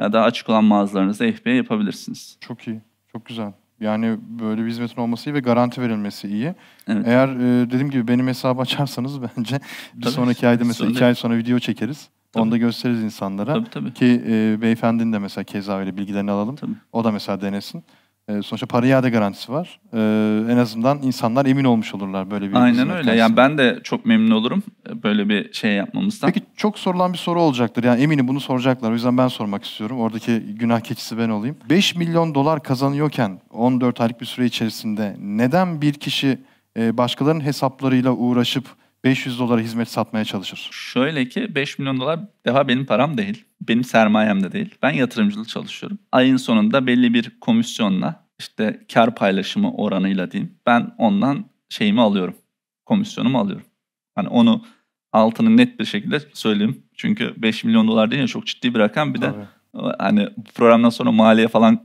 [0.00, 2.36] ya da açık olan mağazalarınızda FBA yapabilirsiniz.
[2.40, 2.80] Çok iyi.
[3.12, 3.52] Çok güzel.
[3.80, 6.54] Yani böyle bir hizmetin olması iyi ve garanti verilmesi iyi.
[6.88, 7.06] Evet.
[7.06, 9.60] Eğer e, dediğim gibi benim hesabı açarsanız bence
[9.94, 12.08] bir Tabii, sonraki ayda mesela iki ay sonra video çekeriz.
[12.34, 12.60] Onu da Tabii.
[12.60, 13.54] gösteririz insanlara.
[13.54, 13.94] Tabii tabii.
[13.94, 16.56] Ki e, beyefendinin de mesela keza öyle bilgilerini alalım.
[16.56, 16.72] Tabii.
[16.92, 17.84] O da mesela denesin.
[18.28, 19.80] E, sonuçta para iade garantisi var.
[19.92, 19.98] E,
[20.52, 23.10] en azından insanlar emin olmuş olurlar böyle bir Aynen öyle.
[23.10, 23.36] Yani karşısında.
[23.36, 24.62] ben de çok memnun olurum
[25.02, 26.26] böyle bir şey yapmamızdan.
[26.32, 27.84] Peki çok sorulan bir soru olacaktır.
[27.84, 28.90] Yani eminim bunu soracaklar.
[28.90, 30.00] O yüzden ben sormak istiyorum.
[30.00, 31.56] Oradaki günah keçisi ben olayım.
[31.70, 36.38] 5 milyon dolar kazanıyorken 14 aylık bir süre içerisinde neden bir kişi
[36.78, 38.64] e, başkalarının hesaplarıyla uğraşıp
[39.04, 40.68] 500 dolara hizmet satmaya çalışır?
[40.72, 43.44] Şöyle ki 5 milyon dolar daha benim param değil.
[43.60, 44.74] Benim sermayem de değil.
[44.82, 45.98] Ben yatırımcılık çalışıyorum.
[46.12, 50.54] Ayın sonunda belli bir komisyonla işte kar paylaşımı oranıyla diyeyim.
[50.66, 52.34] Ben ondan şeyimi alıyorum.
[52.86, 53.66] Komisyonumu alıyorum.
[54.14, 54.64] Hani onu
[55.12, 56.82] altını net bir şekilde söyleyeyim.
[56.94, 59.14] Çünkü 5 milyon dolar değil ya çok ciddi bir rakam.
[59.14, 59.46] Bir de Tabii.
[59.98, 61.80] Hani programdan sonra maliye falan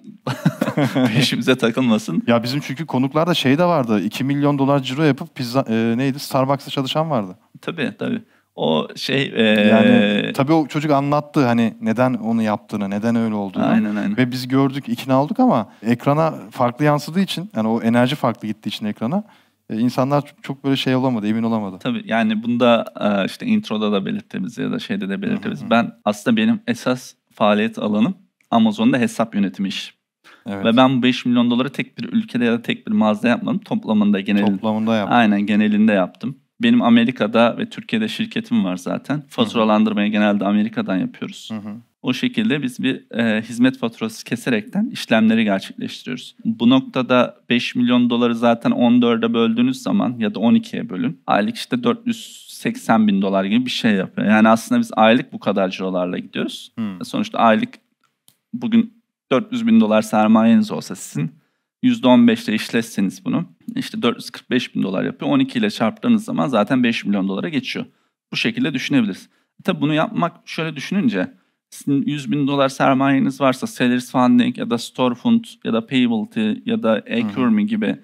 [1.16, 2.24] peşimize takılmasın.
[2.28, 4.02] Ya bizim çünkü konuklarda şey de vardı.
[4.02, 7.36] 2 milyon dolar ciro yapıp pizza e, neydi Starbucks'ta çalışan vardı.
[7.62, 8.22] Tabii tabii.
[8.56, 13.66] O şey e, Yani tabii o çocuk anlattı hani neden onu yaptığını, neden öyle olduğunu.
[13.66, 14.18] aynen aynen.
[14.18, 18.68] Ve biz gördük, ikna olduk ama ekrana farklı yansıdığı için, yani o enerji farklı gittiği
[18.70, 19.24] için ekrana
[19.70, 21.78] e, insanlar çok- böyle şey olamadı, emin olamadı.
[21.80, 25.70] Tabii yani bunda e, işte introda da belirttiğimiz ya da şeyde de belirttiğimiz.
[25.70, 28.16] Ben aslında benim esas faaliyet alanım
[28.52, 29.94] Amazon'da hesap yönetimi iş.
[30.48, 30.66] Evet.
[30.66, 33.60] Ve ben bu 5 milyon doları tek bir ülkede ya da tek bir mağazada yapmadım.
[33.60, 34.52] Toplamında genelinde.
[34.52, 35.08] Toplamında yap.
[35.12, 36.38] Aynen genelinde yaptım.
[36.62, 39.24] Benim Amerika'da ve Türkiye'de şirketim var zaten.
[39.30, 41.50] Faturalandırmayı genelde Amerika'dan yapıyoruz.
[41.52, 41.76] Hı hı.
[42.02, 46.36] O şekilde biz bir e, hizmet faturası keserekten işlemleri gerçekleştiriyoruz.
[46.46, 51.22] Bu noktada 5 milyon doları zaten 14'e böldüğünüz zaman ya da 12'ye bölün.
[51.28, 51.84] Aylık işte
[52.60, 54.28] 480 bin dolar gibi bir şey yapıyor.
[54.28, 56.72] Yani aslında biz aylık bu kadar cirolarla gidiyoruz.
[56.76, 57.06] Hmm.
[57.06, 57.70] Sonuçta aylık
[58.54, 61.32] bugün 400 bin dolar sermayeniz olsa sizin
[61.84, 63.46] %15 ile işletseniz bunu
[63.76, 65.32] işte 445 bin dolar yapıyor.
[65.32, 67.86] 12 ile çarptığınız zaman zaten 5 milyon dolara geçiyor.
[68.32, 69.30] Bu şekilde düşünebiliriz.
[69.64, 71.34] Tabii bunu yapmak şöyle düşününce
[71.70, 76.84] sizin 100 bin dolar sermayeniz varsa Sellers Funding ya da Storefund ya da Payability ya
[76.84, 77.98] da Accurme gibi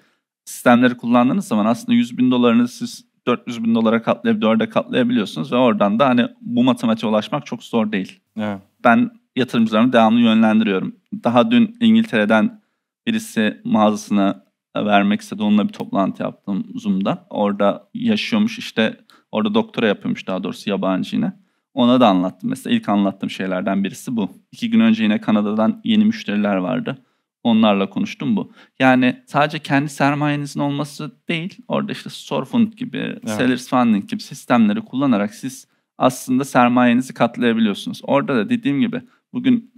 [0.44, 5.56] sistemleri kullandığınız zaman aslında 100 bin dolarını siz 400 bin dolara katlayıp 4'e katlayabiliyorsunuz ve
[5.56, 8.20] oradan da hani bu matematiğe ulaşmak çok zor değil.
[8.36, 8.58] Evet.
[8.84, 10.96] Ben yatırımcılarımı devamlı yönlendiriyorum.
[11.24, 12.60] Daha dün İngiltere'den
[13.06, 14.44] birisi mağazasına
[14.76, 15.42] vermek istedi.
[15.42, 17.26] Onunla bir toplantı yaptım Zoom'da.
[17.30, 19.00] Orada yaşıyormuş işte
[19.32, 21.32] orada doktora yapıyormuş daha doğrusu yabancı yine.
[21.74, 22.50] Ona da anlattım.
[22.50, 24.30] Mesela ilk anlattığım şeylerden birisi bu.
[24.52, 26.98] İki gün önce yine Kanada'dan yeni müşteriler vardı.
[27.46, 28.52] Onlarla konuştum bu.
[28.78, 33.30] Yani sadece kendi sermayenizin olması değil, orada işte Storefund gibi, evet.
[33.30, 35.66] Sellers Funding gibi sistemleri kullanarak siz
[35.98, 38.00] aslında sermayenizi katlayabiliyorsunuz.
[38.02, 39.72] Orada da dediğim gibi bugün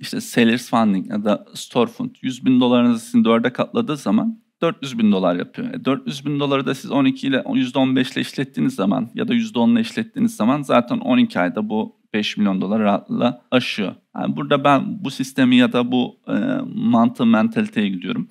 [0.00, 5.12] işte Sellers Funding ya da Storefund 100 bin dolarınızı sizin dörde katladığı zaman 400 bin
[5.12, 5.74] dolar yapıyor.
[5.74, 9.72] E 400 bin doları da siz 12 ile %15 ile işlettiğiniz zaman ya da %10
[9.72, 13.94] ile işlettiğiniz zaman zaten 12 ayda bu 5 milyon dolar rahatlıkla aşıyor.
[14.16, 16.34] Yani burada ben bu sistemi ya da bu e,
[16.74, 18.28] mantığı mentaliteye gidiyorum.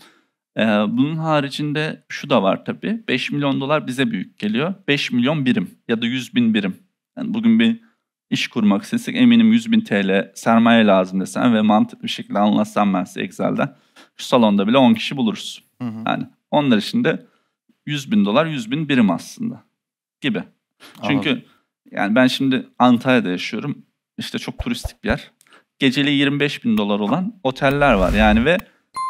[0.57, 3.03] E, bunun haricinde şu da var tabii.
[3.07, 4.73] 5 milyon dolar bize büyük geliyor.
[4.87, 6.75] 5 milyon birim ya da 100 bin birim.
[7.17, 7.79] Yani bugün bir
[8.29, 12.93] iş kurmak istesek eminim 100 bin TL sermaye lazım desen ve mantıklı bir şekilde anlatsam
[12.93, 13.75] ben size Excel'den.
[14.15, 15.63] Şu salonda bile 10 kişi buluruz.
[15.81, 16.03] Hı hı.
[16.05, 17.25] Yani onlar için de
[17.85, 19.63] 100 bin dolar 100 bin birim aslında
[20.21, 20.43] gibi.
[21.07, 21.45] Çünkü Anladım.
[21.91, 23.85] Yani ben şimdi Antalya'da yaşıyorum.
[24.17, 25.31] İşte çok turistik bir yer.
[25.79, 28.57] Geceli 25 bin dolar olan oteller var yani ve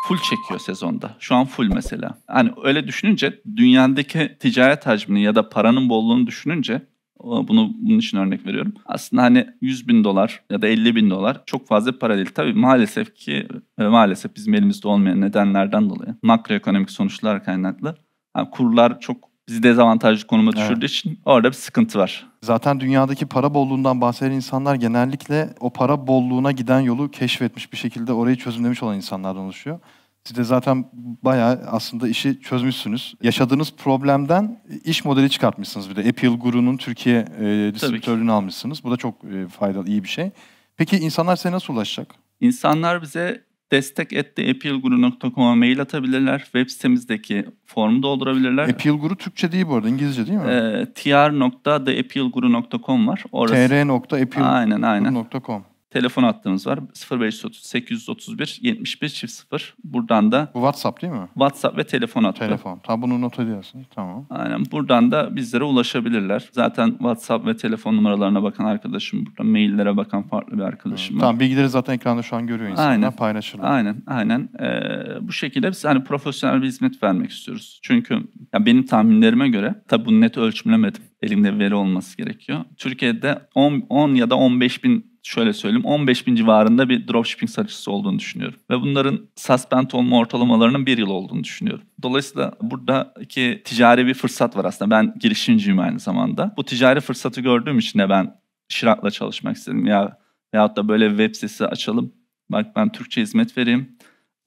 [0.08, 1.16] full çekiyor sezonda.
[1.20, 2.18] Şu an full mesela.
[2.28, 6.82] Hani öyle düşününce dünyadaki ticaret hacmini ya da paranın bolluğunu düşününce
[7.24, 8.74] bunu bunun için örnek veriyorum.
[8.86, 12.30] Aslında hani 100 bin dolar ya da 50 bin dolar çok fazla para değil.
[12.36, 13.48] Tabii maalesef ki
[13.80, 17.96] ve maalesef bizim elimizde olmayan nedenlerden dolayı makroekonomik sonuçlar kaynaklı
[18.38, 20.90] yani kurlar çok bizi dezavantajlı konuma düşürdüğü evet.
[20.90, 22.28] için orada bir sıkıntı var.
[22.46, 28.14] Zaten dünyadaki para bolluğundan bahseden insanlar genellikle o para bolluğuna giden yolu keşfetmiş bir şekilde
[28.14, 29.80] orayı çözümlemiş olan insanlardan oluşuyor.
[30.24, 30.86] Siz de zaten
[31.24, 33.16] bayağı aslında işi çözmüşsünüz.
[33.22, 36.10] Yaşadığınız problemden iş modeli çıkartmışsınız bir de.
[36.10, 38.84] Apple Guru'nun Türkiye e, distribütörlüğünü almışsınız.
[38.84, 40.32] Bu da çok e, faydalı, iyi bir şey.
[40.78, 42.16] Peki insanlar size nasıl ulaşacak?
[42.40, 43.44] İnsanlar bize
[43.76, 46.40] destek destek.appleguru.com'a mail atabilirler.
[46.40, 48.70] Web sitemizdeki formu doldurabilirler.
[48.70, 50.52] Apple Guru Türkçe değil bu arada İngilizce değil mi?
[50.52, 53.24] E, tr.theappleguru.com var.
[53.32, 53.68] Orası...
[53.68, 55.64] tr.appleguru.com
[55.96, 56.80] telefon hattımız var.
[57.12, 59.76] 0530 831 71 0.
[59.84, 61.28] Buradan da Bu WhatsApp değil mi?
[61.34, 62.40] WhatsApp ve telefon hattı.
[62.40, 62.80] Telefon.
[62.84, 63.86] Tamam bunu not ediyorsun.
[63.96, 64.26] Tamam.
[64.30, 64.64] Aynen.
[64.72, 66.50] Buradan da bizlere ulaşabilirler.
[66.52, 69.44] Zaten WhatsApp ve telefon numaralarına bakan arkadaşım burada.
[69.44, 71.20] Maillere bakan farklı bir arkadaşım var.
[71.20, 72.92] Tamam bilgileri zaten ekranda şu an görüyor insanlar.
[72.92, 73.12] Aynen.
[73.12, 73.72] Paylaşırlar.
[73.72, 73.96] Aynen.
[74.08, 74.50] Aynen.
[74.60, 77.80] Ee, bu şekilde biz hani profesyonel bir hizmet vermek istiyoruz.
[77.84, 78.14] Çünkü
[78.54, 81.04] ya benim tahminlerime göre tabi bunu net ölçümlemedim.
[81.22, 82.60] Elimde veri olması gerekiyor.
[82.78, 87.92] Türkiye'de 10, 10 ya da 15 bin şöyle söyleyeyim 15 bin civarında bir dropshipping satıcısı
[87.92, 88.60] olduğunu düşünüyorum.
[88.70, 91.86] Ve bunların suspend olma ortalamalarının bir yıl olduğunu düşünüyorum.
[92.02, 94.92] Dolayısıyla buradaki ticari bir fırsat var aslında.
[94.92, 96.54] Ben girişimciyim aynı zamanda.
[96.58, 98.36] Bu ticari fırsatı gördüğüm için de ben
[98.70, 99.86] Şirak'la çalışmak istedim.
[99.86, 100.18] Ya
[100.54, 102.14] veyahut da böyle web sitesi açalım.
[102.50, 103.98] Bak ben Türkçe hizmet vereyim.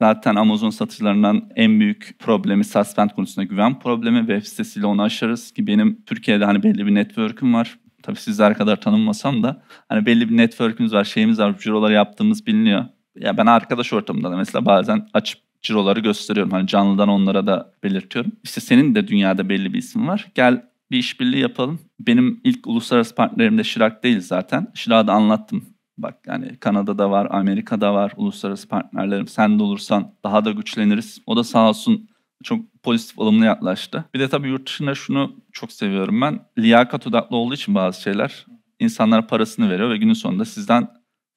[0.03, 4.19] Zaten Amazon satıcılarından en büyük problemi suspend konusunda güven problemi.
[4.19, 8.81] Web sitesiyle onu aşarız ki benim Türkiye'de hani belli bir network'üm var tabii sizler kadar
[8.81, 12.85] tanınmasam da hani belli bir network'ümüz var, şeyimiz var, ciroları yaptığımız biliniyor.
[13.17, 16.53] Ya ben arkadaş ortamında da mesela bazen açıp ciroları gösteriyorum.
[16.53, 18.33] Hani canlıdan onlara da belirtiyorum.
[18.43, 20.29] İşte senin de dünyada belli bir isim var.
[20.35, 21.79] Gel bir işbirliği yapalım.
[22.01, 24.67] Benim ilk uluslararası partnerim de Şirak değil zaten.
[24.75, 25.65] Şirak'ı da anlattım.
[25.99, 29.29] Bak yani Kanada'da var, Amerika'da var uluslararası partnerlerim.
[29.29, 31.23] Sen de olursan daha da güçleniriz.
[31.27, 32.08] O da sağ olsun
[32.45, 34.05] çok pozitif olumlu yaklaştı.
[34.15, 36.41] Bir de tabii yurt dışında şunu çok seviyorum ben.
[36.59, 38.47] Liyakat odaklı olduğu için bazı şeyler
[38.81, 40.89] insanlara parasını veriyor ve günün sonunda sizden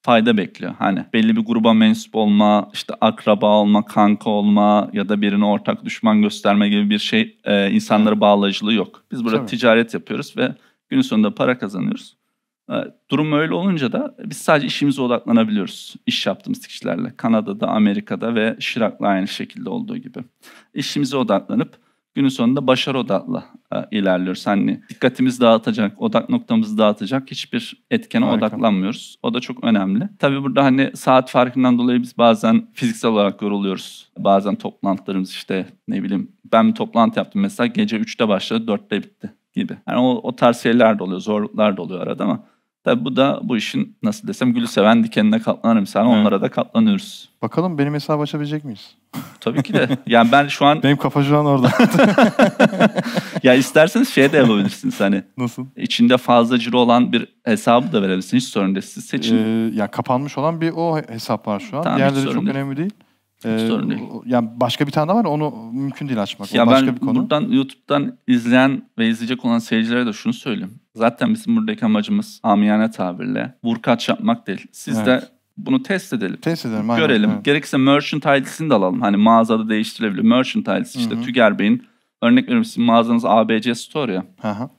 [0.02, 0.74] fayda bekliyor.
[0.80, 5.86] Hani belli bir gruba mensup olma, işte akraba olma, kanka olma ya da birini ortak
[5.86, 9.04] düşman gösterme gibi bir şey e, insanları bağlayıcılığı yok.
[9.12, 9.50] Biz burada Tabii.
[9.50, 10.56] ticaret yapıyoruz ve
[10.90, 12.18] günün sonunda para kazanıyoruz.
[12.72, 12.76] Ee,
[13.10, 15.96] durum öyle olunca da biz sadece işimize odaklanabiliyoruz.
[16.06, 17.14] İş yaptığımız kişilerle.
[17.18, 20.20] Kanada'da, Amerika'da ve Şirak'la aynı şekilde olduğu gibi.
[20.74, 21.78] İşimize odaklanıp
[22.16, 24.48] günün sonunda başarı odaklı e, ilerliyoruz.
[24.48, 28.46] Hani dikkatimizi dağıtacak, odak noktamızı dağıtacak hiçbir etkene Harika.
[28.46, 29.16] odaklanmıyoruz.
[29.24, 30.10] O da çok önemli.
[30.20, 34.12] Tabii burada hani saat farkından dolayı biz bazen fiziksel olarak yoruluyoruz.
[34.18, 39.34] Bazen toplantılarımız işte ne bileyim ben bir toplantı yaptım mesela gece 3'te başladı 4'te bitti
[39.54, 39.78] gibi.
[39.88, 42.44] Yani o, o tarz şeyler de oluyor, zorluklar da oluyor arada ama
[42.84, 46.16] tabii bu da bu işin nasıl desem gülü seven dikenine katlanır misal Evet.
[46.18, 47.30] onlara da katlanıyoruz.
[47.42, 48.96] Bakalım benim hesabı açabilecek miyiz?
[49.40, 49.98] Tabii ki de.
[50.08, 51.72] Yani ben şu an Benim kafa şu an orada.
[53.44, 55.66] ya isterseniz şey de yapabilirsiniz hani Nasıl?
[55.78, 58.44] içinde fazla ciro olan bir hesabı da verebilirsiniz.
[58.44, 58.86] Hiç sorun değil.
[58.86, 59.38] Siz seçin.
[59.38, 61.84] Ee, ya kapanmış olan bir o hesap var şu an.
[61.84, 62.92] Tamam, Diğerleri çok önemli değil.
[63.46, 64.02] Ee, sorun değil.
[64.26, 66.54] Yani başka bir tane daha var onu mümkün değil açmak.
[66.54, 67.16] ya o başka ben bir konu.
[67.20, 70.74] buradan YouTube'dan izleyen ve izleyecek olan seyircilere de şunu söyleyeyim.
[70.96, 74.68] Zaten bizim buradaki amacımız amiyane tabirle vurkaç yapmak değil.
[74.72, 75.32] Siz de Evet.
[75.58, 76.38] bunu test edelim.
[76.42, 76.90] Test edelim.
[76.90, 77.30] aynen, Görelim.
[77.34, 77.46] evet.
[77.46, 79.02] Gerekirse merchant ID'sini de alalım.
[79.02, 80.22] Hani mağazada değiştirilebilir.
[80.24, 81.24] Merchant ID'si işte Hı hı.
[81.24, 81.84] Tüger Bey'in
[82.22, 84.24] örnek veriyorum sizin mağazanız ABC Store ya.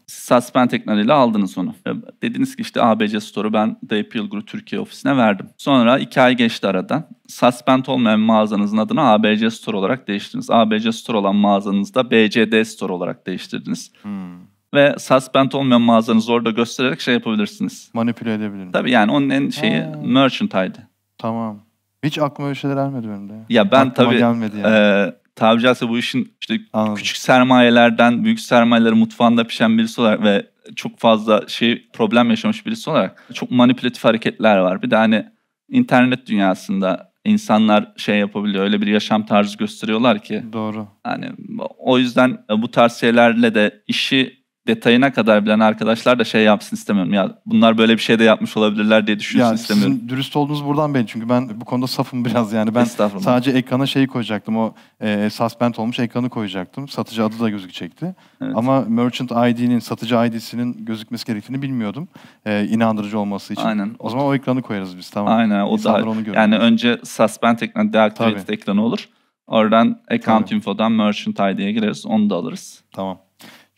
[0.06, 1.74] Suspend teknoliyle aldınız onu.
[2.22, 5.46] Dediniz ki işte ABC Store'u ben The Appeal Group Türkiye ofisine verdim.
[5.56, 7.04] Sonra iki ay geçti aradan.
[7.28, 10.50] Suspend olmayan mağazanızın adını ABC Store olarak değiştirdiniz.
[10.50, 13.92] ABC Store olan mağazanızda BCD Store olarak değiştirdiniz.
[14.02, 14.42] Hmm.
[14.74, 17.90] Ve suspend olmayan mağazanızı orada göstererek şey yapabilirsiniz.
[17.94, 18.72] Manipüle edebilirim.
[18.72, 19.92] Tabii yani onun en şeyi Ha.
[20.04, 20.74] merchant ID.
[21.18, 21.58] Tamam.
[22.04, 23.32] Hiç aklıma öyle şeyler ermedi benim de.
[23.48, 24.74] Ya ben Aklıma tabii gelmedi yani.
[24.76, 26.94] e, tabiri caizse bu işin işte Anladım.
[26.94, 32.90] küçük sermayelerden büyük sermayeleri mutfağında pişen birisi olarak ve çok fazla şey problem yaşamış birisi
[32.90, 34.82] olarak çok manipülatif hareketler var.
[34.82, 35.26] Bir de hani
[35.68, 40.88] internet dünyasında insanlar şey yapabiliyor öyle bir yaşam tarzı gösteriyorlar ki Doğru.
[41.04, 41.30] hani
[41.78, 47.12] o yüzden bu tarz şeylerle de işi detayına kadar bilen arkadaşlar da şey yapsın istemiyorum.
[47.12, 49.92] Ya bunlar böyle bir şey de yapmış olabilirler diye düşünsün Ya istemiyorum.
[49.94, 53.86] sizin dürüst olduğunuz buradan belli çünkü ben bu konuda safım biraz yani ben sadece ekrana
[53.86, 58.52] şeyi koyacaktım o e, suspend olmuş ekranı koyacaktım satıcı adı da gözükecekti Evet.
[58.56, 62.08] ama merchant ID'nin satıcı ID'sinin gözükmesi gerektiğini bilmiyordum
[62.46, 63.62] e, inandırıcı olması için.
[63.64, 63.96] Aynen.
[63.98, 65.34] O zaman o ekranı koyarız biz tamam.
[65.38, 66.36] Aynen o İnsanlar da onu görür.
[66.36, 68.52] yani önce suspend ekranı deactivated Tabii.
[68.54, 69.08] ekranı olur.
[69.46, 70.54] Oradan account Tabii.
[70.56, 72.06] info'dan merchant ID'ye gireriz.
[72.06, 72.82] Onu da alırız.
[72.94, 73.18] Tamam.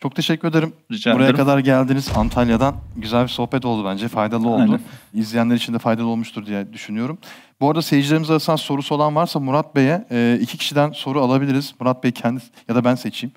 [0.05, 0.73] Çok teşekkür ederim.
[0.91, 1.37] Rica Buraya ederim.
[1.37, 2.75] kadar geldiniz Antalya'dan.
[2.97, 4.07] Güzel bir sohbet oldu bence.
[4.07, 4.61] Faydalı oldu.
[4.61, 4.79] Aynen.
[5.13, 7.17] İzleyenler için de faydalı olmuştur diye düşünüyorum.
[7.61, 11.73] Bu arada seyircilerimiz arasında sorusu olan varsa Murat Bey'e e, iki kişiden soru alabiliriz.
[11.79, 13.33] Murat Bey kendisi ya da ben seçeyim.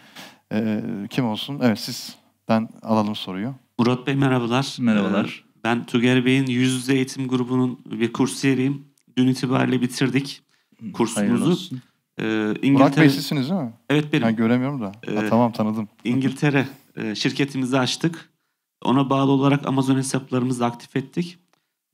[0.53, 1.61] E, kim olsun?
[1.63, 3.55] Evet sizden alalım soruyu.
[3.79, 4.77] Murat Bey merhabalar.
[4.81, 5.45] Merhabalar.
[5.47, 8.85] Ee, Ben Tüger Bey'in yüz yüze eğitim grubunun bir kursiyeriyim.
[9.17, 10.43] Dün itibariyle bitirdik
[10.81, 11.77] Hayırlı kursumuzu.
[12.21, 13.73] Ee, İngiltere, Bey sizsiniz değil mi?
[13.91, 14.25] evet benim.
[14.27, 14.87] Ben göremiyorum da.
[14.87, 14.93] Ha,
[15.25, 15.89] Ee, tamam tanıdım.
[16.05, 18.31] İngiltere e, şirketimizi açtık.
[18.85, 21.39] Ona bağlı olarak Amazon hesaplarımızı aktif ettik.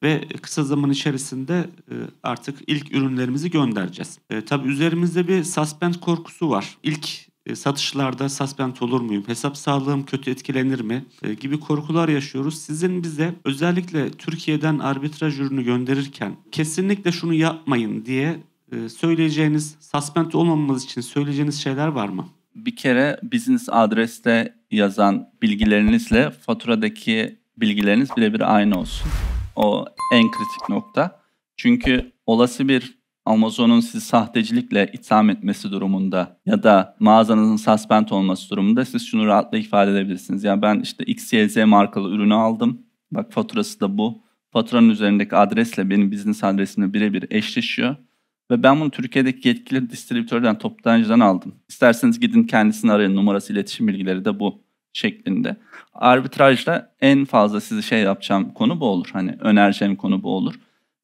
[0.03, 4.19] Ve kısa zaman içerisinde e, artık ilk ürünlerimizi göndereceğiz.
[4.31, 6.79] E, tabii üzerimizde bir suspend korkusu var.
[6.83, 7.09] İlk
[7.47, 9.25] e, satışlarda suspend olur muyum?
[9.27, 11.05] Hesap sağlığım kötü etkilenir mi?
[11.23, 12.59] E, gibi korkular yaşıyoruz.
[12.59, 18.41] Sizin bize özellikle Türkiye'den arbitraj ürünü gönderirken kesinlikle şunu yapmayın diye
[18.89, 22.29] söyleyeceğiniz, suspend olmamamız için söyleyeceğiniz şeyler var mı?
[22.55, 29.11] Bir kere business adreste yazan bilgilerinizle faturadaki bilgileriniz birebir aynı olsun.
[29.57, 31.21] O en kritik nokta.
[31.57, 38.85] Çünkü olası bir Amazon'un sizi sahtecilikle itham etmesi durumunda ya da mağazanızın suspend olması durumunda
[38.85, 40.45] siz şunu rahatla ifade edebilirsiniz.
[40.45, 42.83] Ya ben işte XYZ markalı ürünü aldım.
[43.11, 44.23] Bak faturası da bu.
[44.51, 47.97] Faturanın üzerindeki adresle benim business adresimle birebir eşleşiyor.
[48.51, 51.55] Ve ben bunu Türkiye'deki yetkili distribütörden, toptancıdan aldım.
[51.69, 53.17] İsterseniz gidin kendisini arayın.
[53.17, 55.57] Numarası, iletişim bilgileri de bu şeklinde.
[55.95, 59.09] Arbitrajda en fazla sizi şey yapacağım konu bu olur.
[59.13, 60.55] Hani önereceğim konu bu olur.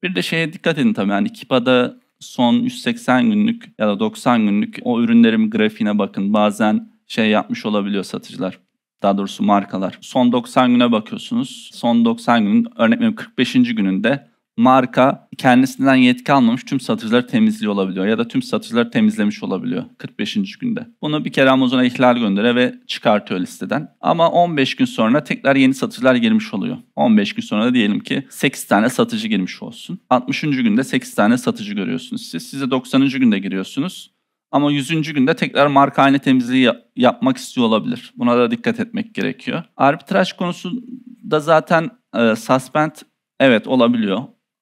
[0.03, 1.11] Bir de şeye dikkat edin tabii.
[1.11, 6.33] Hani Kipa'da son 180 günlük ya da 90 günlük o ürünlerin grafiğine bakın.
[6.33, 8.59] Bazen şey yapmış olabiliyor satıcılar.
[9.01, 9.97] Daha doğrusu markalar.
[10.01, 11.69] Son 90 güne bakıyorsunuz.
[11.73, 13.53] Son 90 günün örnek veriyorum 45.
[13.53, 19.83] gününde marka kendisinden yetki almamış tüm satıcıları temizliyor olabiliyor ya da tüm satıcıları temizlemiş olabiliyor
[19.97, 20.57] 45.
[20.59, 20.87] günde.
[21.01, 23.87] Bunu bir kere Amazon'a ihlal göndere ve çıkartıyor listeden.
[24.01, 26.77] Ama 15 gün sonra tekrar yeni satıcılar girmiş oluyor.
[26.95, 29.99] 15 gün sonra da diyelim ki 8 tane satıcı girmiş olsun.
[30.09, 30.41] 60.
[30.41, 32.49] günde 8 tane satıcı görüyorsunuz siz.
[32.49, 33.09] Size 90.
[33.09, 34.11] günde giriyorsunuz.
[34.51, 35.13] Ama 100.
[35.13, 38.13] günde tekrar marka aynı temizliği ya- yapmak istiyor olabilir.
[38.15, 39.63] Buna da dikkat etmek gerekiyor.
[39.77, 42.91] Arbitraj konusunda zaten e, suspend
[43.39, 44.19] evet olabiliyor.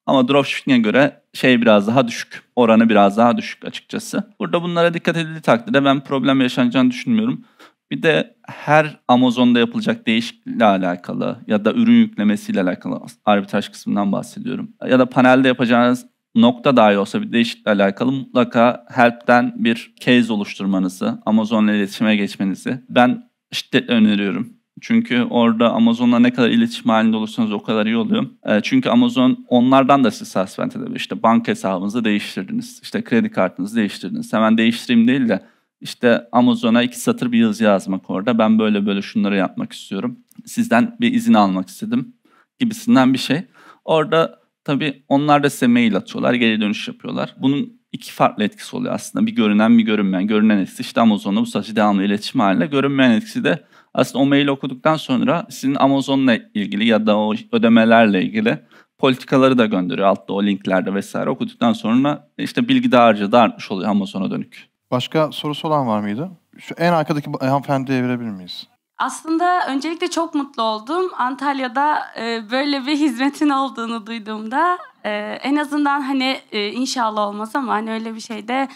[0.10, 2.44] Ama dropshipping'e göre şey biraz daha düşük.
[2.56, 4.24] Oranı biraz daha düşük açıkçası.
[4.40, 7.46] Burada bunlara dikkat edildiği takdirde ben problem yaşanacağını düşünmüyorum.
[7.92, 14.72] Bir de her Amazon'da yapılacak değişiklikle alakalı ya da ürün yüklemesiyle alakalı arbitraj kısmından bahsediyorum.
[14.88, 21.20] Ya da panelde yapacağınız nokta dahi olsa bir değişiklikle alakalı mutlaka help'ten bir case oluşturmanızı,
[21.26, 24.59] Amazon'la iletişime geçmenizi ben şiddetle öneriyorum.
[24.82, 28.26] Çünkü orada Amazon'la ne kadar iletişim halinde olursanız o kadar iyi oluyor.
[28.46, 30.96] E, çünkü Amazon onlardan da sizi suspend edebilir.
[30.96, 32.80] İşte banka hesabınızı değiştirdiniz.
[32.84, 34.34] işte kredi kartınızı değiştirdiniz.
[34.34, 35.44] Hemen değiştireyim değil de
[35.82, 38.38] işte Amazon'a iki satır bir yazı yazmak orada.
[38.38, 40.20] Ben böyle böyle şunları yapmak istiyorum.
[40.46, 42.14] Sizden bir izin almak istedim
[42.60, 43.42] gibisinden bir şey.
[43.86, 47.36] Orada tabii onlar da size mail atıyorlar, geri dönüş yapıyorlar.
[47.38, 49.26] Bunun iki farklı etkisi oluyor aslında.
[49.26, 50.28] Bir görünen bir görünmeyen.
[50.28, 52.66] Görünen etkisi işte Amazon'la bu saçı devamlı iletişim halinde.
[52.66, 58.24] Görünmeyen etkisi de aslında o maili okuduktan sonra sizin Amazon'la ilgili ya da o ödemelerle
[58.24, 58.60] ilgili
[58.98, 63.90] politikaları da gönderiyor altta o linklerde vesaire okuduktan sonra işte bilgi dağarcığı da artmış oluyor
[63.90, 64.70] Amazon'a dönük.
[64.92, 66.32] Başka sorusu olan var mıydı?
[66.58, 68.68] Şu en arkadaki hanımefendiye verebilir miyiz?
[68.98, 71.12] Aslında öncelikle çok mutlu oldum.
[71.18, 75.10] Antalya'da e, böyle bir hizmetin olduğunu duyduğumda e,
[75.44, 78.68] en azından hani e, inşallah olmaz ama hani öyle bir şeyde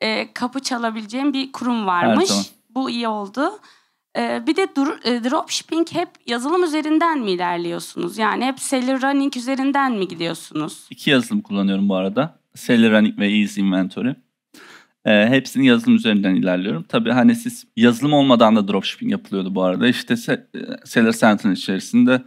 [0.00, 2.30] e, kapı çalabileceğim bir kurum varmış.
[2.70, 3.60] Bu iyi oldu.
[4.18, 8.18] E, bir de dur, e, dropshipping hep yazılım üzerinden mi ilerliyorsunuz?
[8.18, 10.86] Yani hep seller running üzerinden mi gidiyorsunuz?
[10.90, 12.38] İki yazılım kullanıyorum bu arada.
[12.54, 14.14] Seller running ve easy inventory.
[15.04, 16.84] E, hepsini yazılım üzerinden ilerliyorum.
[16.88, 19.88] Tabii hani siz yazılım olmadan da dropshipping yapılıyordu bu arada.
[19.88, 20.38] İşte e,
[20.84, 22.22] Seller Center'ın içerisinde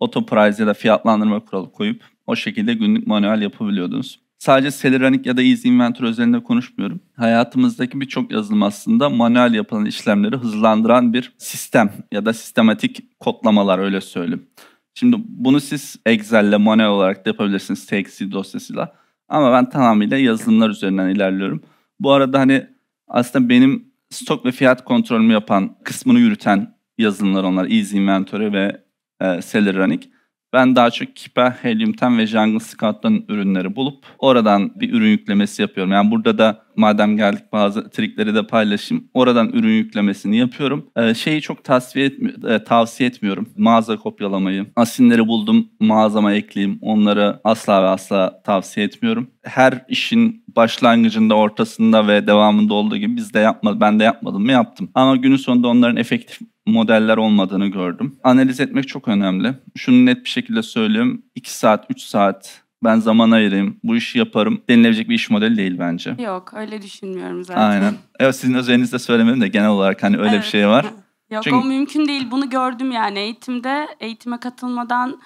[0.00, 4.20] autoprice ya da fiyatlandırma kuralı koyup o şekilde günlük manuel yapabiliyordunuz.
[4.42, 7.00] Sadece Seleranik ya da Easy Inventory üzerinde konuşmuyorum.
[7.16, 14.00] Hayatımızdaki birçok yazılım aslında manuel yapılan işlemleri hızlandıran bir sistem ya da sistematik kodlamalar öyle
[14.00, 14.46] söyleyeyim.
[14.94, 18.94] Şimdi bunu siz Excel'le manuel olarak da yapabilirsiniz TXT dosyasıyla.
[19.28, 21.62] Ama ben tamamıyla yazılımlar üzerinden ilerliyorum.
[22.00, 22.66] Bu arada hani
[23.08, 27.64] aslında benim stok ve fiyat kontrolümü yapan, kısmını yürüten yazılımlar onlar.
[27.64, 28.84] Easy Inventory ve
[29.20, 30.11] e, Selleranic.
[30.52, 35.62] Ben daha çok Keeper, Helium 10 ve Jungle Scout'tan ürünleri bulup oradan bir ürün yüklemesi
[35.62, 35.92] yapıyorum.
[35.92, 39.04] Yani burada da madem geldik bazı trikleri de paylaşayım.
[39.14, 40.90] Oradan ürün yüklemesini yapıyorum.
[40.96, 43.48] Ee, şeyi çok tavsiye, etmi e, tavsiye etmiyorum.
[43.56, 44.66] Mağaza kopyalamayı.
[44.76, 46.78] Asinleri buldum mağazama ekleyeyim.
[46.82, 49.30] Onları asla ve asla tavsiye etmiyorum.
[49.42, 53.80] Her işin başlangıcında, ortasında ve devamında olduğu gibi biz de yapmadık.
[53.80, 54.90] Ben de yapmadım mı yaptım.
[54.94, 58.16] Ama günün sonunda onların efektif modeller olmadığını gördüm.
[58.24, 59.54] Analiz etmek çok önemli.
[59.76, 61.22] Şunu net bir şekilde söyleyeyim.
[61.34, 65.78] 2 saat, 3 saat ben zaman ayırayım, bu işi yaparım denilebilecek bir iş modeli değil
[65.78, 66.16] bence.
[66.18, 67.70] Yok öyle düşünmüyorum zaten.
[67.70, 67.94] Aynen.
[68.20, 70.42] Evet sizin özelinizde söylemedim de genel olarak hani öyle evet.
[70.42, 70.86] bir şey var.
[71.30, 71.56] Yok Çünkü...
[71.56, 72.30] o mümkün değil.
[72.30, 73.88] Bunu gördüm yani eğitimde.
[74.00, 75.20] Eğitime katılmadan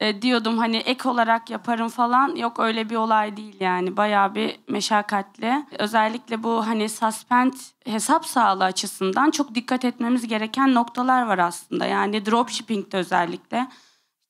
[0.00, 2.36] e, diyordum hani ek olarak yaparım falan.
[2.36, 3.96] Yok öyle bir olay değil yani.
[3.96, 5.66] Bayağı bir meşakkatli.
[5.78, 7.52] Özellikle bu hani suspend
[7.84, 11.86] hesap sağlığı açısından çok dikkat etmemiz gereken noktalar var aslında.
[11.86, 13.68] Yani dropshipping'de özellikle.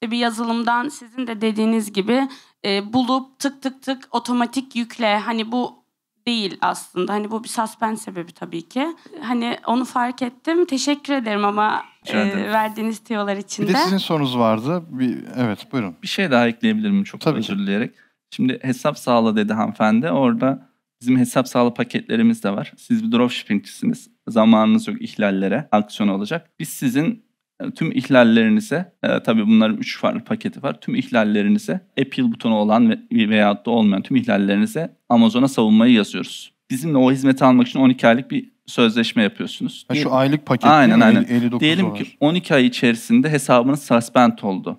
[0.02, 2.28] Bir yazılımdan sizin de dediğiniz gibi
[2.64, 5.18] e, bulup tık tık tık otomatik yükle.
[5.18, 5.85] Hani bu
[6.26, 7.12] değil aslında.
[7.12, 8.96] Hani bu bir suspend sebebi tabii ki.
[9.22, 10.64] Hani onu fark ettim.
[10.64, 11.85] Teşekkür ederim ama
[12.18, 13.68] e, verdiğiniz tiyolar için de.
[13.68, 14.83] Bir de sizin sorunuz vardı.
[14.88, 15.96] Bir, evet buyurun.
[16.03, 17.90] Bir şey daha ekleyebilirim çok tabii özür dileyerek.
[18.31, 20.11] Şimdi hesap sağla dedi hanımefendi.
[20.11, 20.70] Orada
[21.01, 22.73] bizim hesap sağla paketlerimiz de var.
[22.77, 24.11] Siz bir dropshippingçisiniz.
[24.29, 26.51] Zamanınız yok ihlallere aksiyon olacak.
[26.59, 27.25] Biz sizin
[27.61, 30.81] e, tüm ihlallerinize, e, tabii bunların üç farklı paketi var.
[30.81, 36.53] Tüm ihlallerinize appeal butonu olan ve, veyahut da olmayan tüm ihlallerinize Amazon'a savunmayı yazıyoruz.
[36.70, 39.85] Bizimle o hizmeti almak için 12 aylık bir sözleşme yapıyorsunuz.
[39.88, 41.22] Ha, şu aylık paket aynen, aynen.
[41.22, 41.98] 59 Diyelim dolar.
[41.98, 44.78] ki 12 ay içerisinde hesabınız suspend oldu.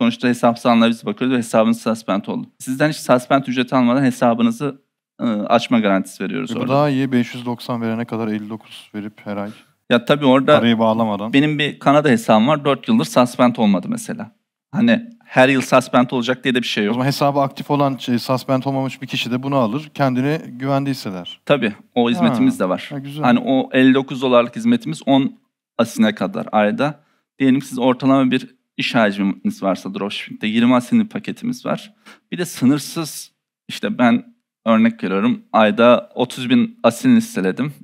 [0.00, 2.46] Sonuçta hesap biz bakıyoruz ve hesabınız suspend oldu.
[2.58, 4.82] Sizden hiç suspend ücreti almadan hesabınızı
[5.22, 6.66] ıı, açma garantisi veriyoruz e, orada.
[6.66, 9.50] Bu daha iyi 590 verene kadar 59 verip her ay.
[9.90, 11.32] Ya tabii orada parayı bağlamadan.
[11.32, 12.64] Benim bir Kanada hesabım var.
[12.64, 14.32] 4 yıldır suspend olmadı mesela.
[14.72, 16.90] Hani her yıl suspend olacak diye de bir şey yok.
[16.90, 19.90] O zaman hesabı aktif olan şey, suspend olmamış bir kişi de bunu alır.
[19.94, 21.40] Kendini güvende hisseder.
[21.46, 21.72] Tabii.
[21.94, 22.86] O hizmetimiz ha, de var.
[22.90, 23.24] Ha, güzel.
[23.24, 25.38] Hani o 59 dolarlık hizmetimiz 10
[25.78, 27.00] asine kadar ayda.
[27.38, 31.94] Diyelim siz ortalama bir iş hacminiz varsa dropshipping'de 20 asinli paketimiz var.
[32.32, 33.32] Bir de sınırsız
[33.68, 34.34] işte ben
[34.66, 37.74] örnek veriyorum ayda 30 bin asin listeledim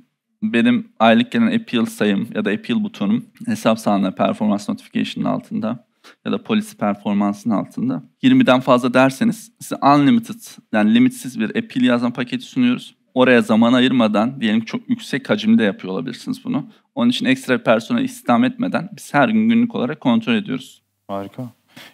[0.43, 5.84] benim aylık gelen appeal sayım ya da appeal butonum hesap sağlığı performans notification'ın altında
[6.25, 8.03] ya da polisi performansın altında.
[8.23, 10.41] 20'den fazla derseniz size unlimited
[10.73, 12.95] yani limitsiz bir appeal yazan paketi sunuyoruz.
[13.13, 16.65] Oraya zaman ayırmadan diyelim çok yüksek hacimde yapıyor olabilirsiniz bunu.
[16.95, 20.81] Onun için ekstra personel istihdam etmeden biz her gün günlük olarak kontrol ediyoruz.
[21.07, 21.49] Harika.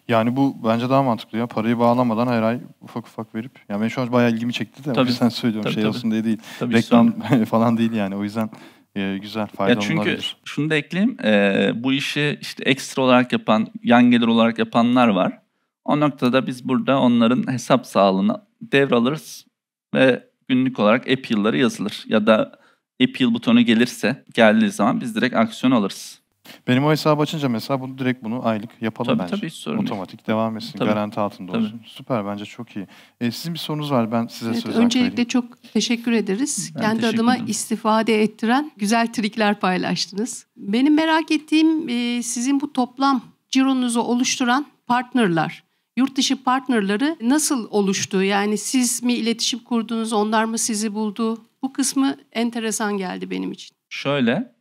[0.08, 1.48] Yani bu bence daha mantıklı ya.
[1.48, 3.52] Parayı bağlamadan her ay ufak ufak verip.
[3.70, 4.94] Yani ben şu an bayağı ilgimi çekti de.
[4.94, 5.10] Tabii.
[5.10, 5.90] Yüzden söylüyorum tabii, şey tabii.
[5.90, 6.38] olsun diye değil.
[6.60, 7.14] Tabii, Reklam
[7.50, 8.16] falan değil yani.
[8.16, 8.50] O yüzden
[8.96, 10.38] e, güzel, faydalı ya çünkü olabilir.
[10.46, 11.18] şunu da ekleyeyim.
[11.24, 15.42] E, bu işi işte ekstra olarak yapan, yan gelir olarak yapanlar var.
[15.86, 19.46] O noktada biz burada onların hesap sağlığını devralırız
[19.94, 22.04] ve günlük olarak Apple'ları yazılır.
[22.08, 22.60] Ya da
[23.04, 26.21] Apple butonu gelirse geldiği zaman biz direkt aksiyon alırız.
[26.68, 29.36] Benim o hesabı açınca mesela bunu direkt bunu aylık yapalım Tabii bence.
[29.36, 29.90] tabii hiç sorun değil.
[29.90, 30.78] Otomatik devam etsin.
[30.80, 30.90] Tabii.
[30.90, 31.64] Garanti altında Tabii.
[31.64, 31.82] olsun.
[31.86, 32.88] Süper bence çok iyi.
[33.22, 34.12] E, sizin bir sorunuz var.
[34.12, 35.28] Ben size Evet, söz öncelikle vereyim.
[35.28, 36.72] çok teşekkür ederiz.
[36.76, 37.48] Ben Kendi teşekkür adıma ederim.
[37.50, 40.46] istifade ettiren güzel trikler paylaştınız.
[40.58, 45.64] Benim merak ettiğim e, sizin bu toplam cironuzu oluşturan partnerler.
[45.98, 48.24] Yurt dışı partnerleri nasıl oluştu?
[48.24, 51.38] Yani siz mi iletişim kurdunuz, onlar mı sizi buldu?
[51.64, 53.76] Bu kısmı enteresan geldi benim için.
[53.90, 54.52] Şöyle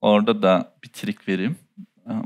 [0.00, 1.56] orada da bir trik vereyim.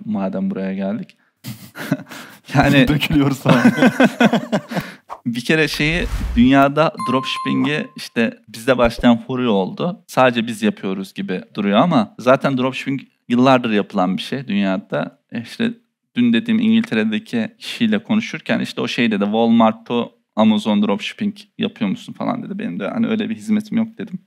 [0.04, 1.16] Madem buraya geldik.
[2.54, 3.62] yani Dökülüyoruz sana.
[5.26, 6.06] bir kere şeyi
[6.36, 10.04] dünyada dropshipping'i işte bizde başlayan furya oldu.
[10.06, 15.20] Sadece biz yapıyoruz gibi duruyor ama zaten dropshipping yıllardır yapılan bir şey dünyada.
[15.32, 15.70] E İşte
[16.14, 22.12] dün dediğim İngiltere'deki kişiyle konuşurken işte o şey dedi Walmart to Amazon dropshipping yapıyor musun
[22.12, 22.58] falan dedi.
[22.58, 24.18] Benim de hani öyle bir hizmetim yok dedim.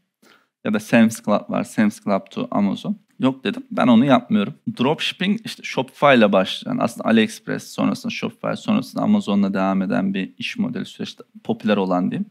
[0.66, 1.64] Ya da Sam's Club var.
[1.64, 2.98] Sam's Club to Amazon.
[3.20, 3.64] Yok dedim.
[3.72, 4.53] Ben onu yapmıyorum.
[4.80, 10.57] Dropshipping işte Shopify ile başlayan aslında AliExpress sonrasında Shopify sonrasında Amazon'la devam eden bir iş
[10.57, 12.30] modeli süreçte popüler olan diyeyim.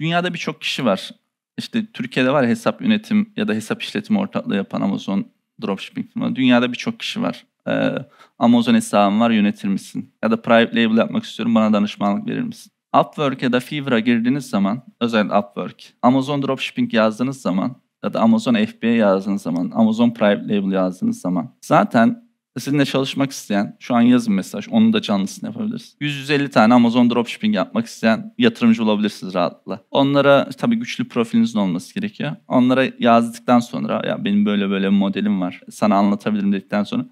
[0.00, 1.10] Dünyada birçok kişi var.
[1.58, 5.26] İşte Türkiye'de var hesap yönetim ya da hesap işletim ortaklığı yapan Amazon
[5.62, 6.36] dropshipping firma.
[6.36, 7.44] Dünyada birçok kişi var.
[7.68, 7.94] Ee,
[8.38, 10.14] Amazon hesabım var yönetir misin?
[10.22, 12.72] Ya da private label yapmak istiyorum bana danışmanlık verir misin?
[13.00, 18.54] Upwork ya da Fiverr'a girdiğiniz zaman, özellikle Upwork, Amazon Dropshipping yazdığınız zaman ya da Amazon
[18.54, 22.22] FBA yazdığınız zaman, Amazon Private Label yazdığınız zaman zaten
[22.58, 25.96] sizinle çalışmak isteyen, şu an yazın mesaj, onun da canlısını yapabiliriz.
[26.00, 29.80] 150 tane Amazon Dropshipping yapmak isteyen yatırımcı olabilirsiniz rahatlıkla.
[29.90, 32.32] Onlara tabii güçlü profilinizin olması gerekiyor.
[32.48, 37.06] Onlara yazdıktan sonra ya benim böyle böyle bir modelim var, sana anlatabilirim dedikten sonra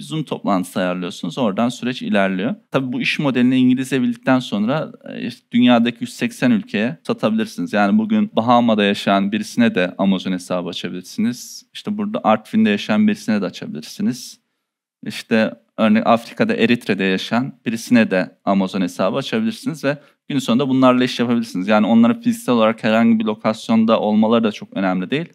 [0.00, 1.38] bir Zoom toplantısı ayarlıyorsunuz.
[1.38, 2.54] Oradan süreç ilerliyor.
[2.70, 7.72] Tabii bu iş modelini İngilizce bildikten sonra e, dünyadaki 180 ülkeye satabilirsiniz.
[7.72, 11.66] Yani bugün Bahama'da yaşayan birisine de Amazon hesabı açabilirsiniz.
[11.72, 14.40] İşte burada Artvin'de yaşayan birisine de açabilirsiniz.
[15.06, 19.98] İşte örneğin Afrika'da Eritre'de yaşayan birisine de Amazon hesabı açabilirsiniz ve
[20.28, 21.68] gün sonunda bunlarla iş yapabilirsiniz.
[21.68, 25.28] Yani onların fiziksel olarak herhangi bir lokasyonda olmaları da çok önemli değil.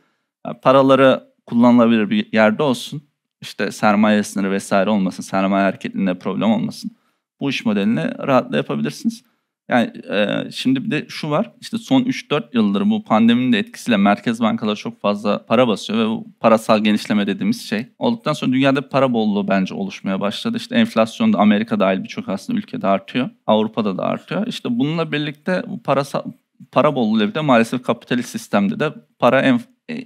[0.48, 3.04] Yani paraları kullanılabilir bir yerde olsun
[3.46, 6.92] işte sermaye sınırı vesaire olmasın, sermaye hareketliğinde problem olmasın.
[7.40, 9.24] Bu iş modelini rahatla yapabilirsiniz.
[9.70, 13.98] Yani e, şimdi bir de şu var, işte son 3-4 yıldır bu pandeminin de etkisiyle
[13.98, 18.84] merkez bankaları çok fazla para basıyor ve bu parasal genişleme dediğimiz şey olduktan sonra dünyada
[18.84, 20.58] bir para bolluğu bence oluşmaya başladı.
[20.58, 24.48] İşte enflasyon da Amerika dahil birçok aslında ülkede artıyor, Avrupa'da da artıyor.
[24.48, 26.24] İşte bununla birlikte bu parasal
[26.72, 29.60] para bolluğuyla birlikte maalesef kapitalist sistemde de para en,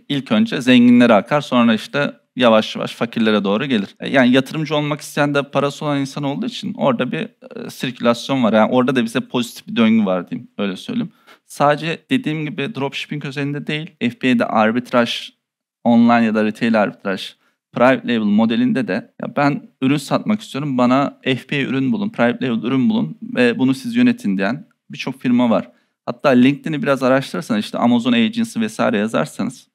[0.09, 3.95] ilk önce zenginlere akar sonra işte yavaş yavaş fakirlere doğru gelir.
[3.99, 8.43] E, Yani yatırımcı olmak isteyen de parası olan insan olduğu için orada bir e, sirkülasyon
[8.43, 8.53] var.
[8.53, 11.11] Yani orada da bize pozitif bir döngü var diyeyim öyle söyleyeyim.
[11.45, 15.29] Sadece dediğim gibi dropshipping özelinde değil, FBA'de arbitraj,
[15.83, 17.33] online ya da retail arbitraj,
[17.73, 22.63] private label modelinde de ya ben ürün satmak istiyorum bana FBA ürün bulun, private label
[22.67, 25.71] ürün bulun ve bunu siz yönetin diyen birçok firma var.
[26.05, 29.68] Hatta LinkedIn'i biraz araştırırsanız işte Amazon Agency vesaire yazarsanız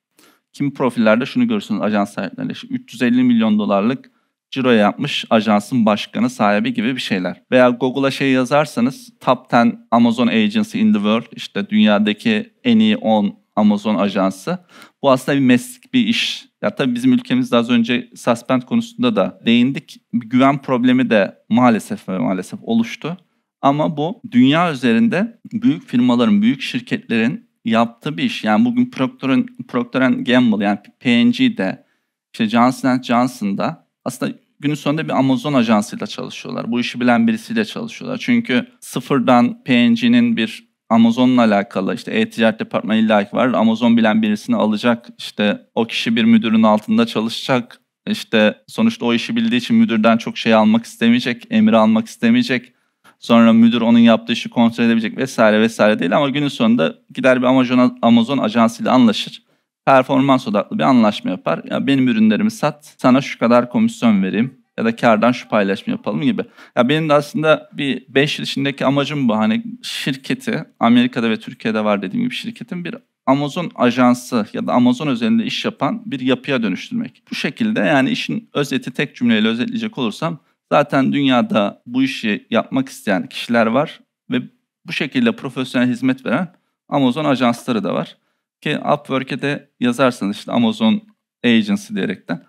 [0.54, 2.52] kimi profillerde şunu görürsünüz ajans sahiplerinde.
[2.52, 4.10] İşte 350 milyon dolarlık
[4.50, 7.42] ciro yapmış ajansın başkanı sahibi gibi bir şeyler.
[7.50, 12.96] Veya Google'a şey yazarsanız top 10 Amazon Agency in the world işte dünyadaki en iyi
[12.96, 14.58] 10 Amazon ajansı.
[15.02, 16.44] Bu aslında bir meslek bir iş.
[16.62, 20.00] Ya tabii bizim ülkemizde az önce suspend konusunda da değindik.
[20.12, 23.16] Bir güven problemi de maalesef ve maalesef oluştu.
[23.62, 28.44] Ama bu dünya üzerinde büyük firmaların, büyük şirketlerin yaptığı bir iş.
[28.44, 31.84] Yani bugün Procter, Procter Gamble yani P&G'de,
[32.32, 36.72] işte Johnson Johnson'da aslında günün sonunda bir Amazon ajansıyla çalışıyorlar.
[36.72, 38.18] Bu işi bilen birisiyle çalışıyorlar.
[38.18, 43.48] Çünkü sıfırdan P&G'nin bir Amazon'la alakalı işte e-ticaret departmanı illaki var.
[43.48, 45.08] Amazon bilen birisini alacak.
[45.18, 47.80] İşte o kişi bir müdürün altında çalışacak.
[48.06, 52.73] İşte sonuçta o işi bildiği için müdürden çok şey almak istemeyecek, emir almak istemeyecek.
[53.24, 57.46] Sonra müdür onun yaptığı işi kontrol edebilecek vesaire vesaire değil ama günün sonunda gider bir
[57.46, 59.42] Amazon, Amazon ajansıyla anlaşır.
[59.86, 61.62] Performans odaklı bir anlaşma yapar.
[61.70, 66.22] Ya benim ürünlerimi sat, sana şu kadar komisyon vereyim ya da kardan şu paylaşma yapalım
[66.22, 66.42] gibi.
[66.76, 69.36] Ya benim de aslında bir 5 yıl içindeki amacım bu.
[69.36, 72.94] Hani şirketi Amerika'da ve Türkiye'de var dediğim gibi şirketin bir
[73.26, 77.22] Amazon ajansı ya da Amazon özelinde iş yapan bir yapıya dönüştürmek.
[77.30, 80.38] Bu şekilde yani işin özeti tek cümleyle özetleyecek olursam
[80.74, 84.00] zaten dünyada bu işi yapmak isteyen kişiler var
[84.30, 84.42] ve
[84.86, 86.54] bu şekilde profesyonel hizmet veren
[86.88, 88.16] Amazon ajansları da var.
[88.60, 91.02] Ki Upwork'e de yazarsanız işte Amazon
[91.44, 92.42] Agency diyerekten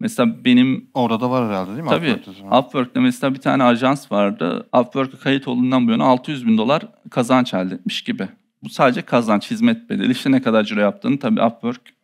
[0.00, 1.88] Mesela benim Orada da var herhalde değil mi?
[1.88, 2.12] Tabii.
[2.12, 2.58] Upwork'ta?
[2.58, 4.68] Upwork'ta mesela bir tane ajans vardı.
[4.80, 8.28] Upwork'a kayıt olduğundan bu yana 600 bin dolar kazanç elde etmiş gibi.
[8.62, 10.12] Bu sadece kazanç, hizmet bedeli.
[10.12, 11.94] İşte ne kadar ciro yaptığını tabii Upwork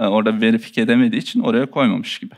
[0.00, 2.34] e, orada verifike edemediği için oraya koymamış gibi.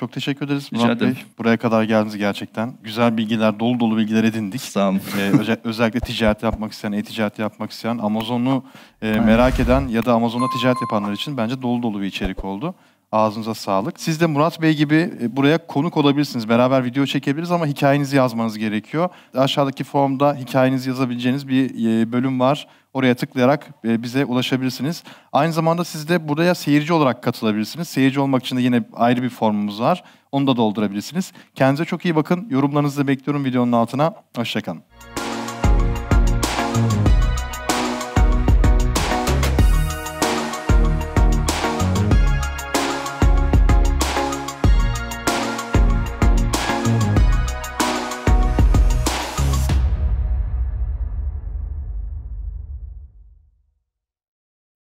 [0.00, 1.14] Çok teşekkür ederiz Rica Murat ederim.
[1.14, 1.22] Bey.
[1.38, 2.74] Buraya kadar geldiniz gerçekten.
[2.82, 4.60] Güzel bilgiler, dolu dolu bilgiler edindik.
[4.60, 5.00] Sağ olun.
[5.18, 8.64] Ee, öze- özellikle ticaret yapmak isteyen, e-ticaret yapmak isteyen, Amazon'u
[9.02, 12.74] e, merak eden ya da Amazon'da ticaret yapanlar için bence dolu dolu bir içerik oldu.
[13.12, 14.00] Ağzınıza sağlık.
[14.00, 16.48] Siz de Murat Bey gibi e, buraya konuk olabilirsiniz.
[16.48, 19.08] Beraber video çekebiliriz ama hikayenizi yazmanız gerekiyor.
[19.34, 22.68] Aşağıdaki formda hikayenizi yazabileceğiniz bir e, bölüm var.
[22.94, 25.02] Oraya tıklayarak e, bize ulaşabilirsiniz.
[25.32, 27.88] Aynı zamanda siz de buraya seyirci olarak katılabilirsiniz.
[27.88, 30.04] Seyirci olmak için de yine ayrı bir formumuz var.
[30.32, 31.32] Onu da doldurabilirsiniz.
[31.54, 32.46] Kendinize çok iyi bakın.
[32.50, 34.14] Yorumlarınızı da bekliyorum videonun altına.
[34.36, 34.82] Hoşçakalın.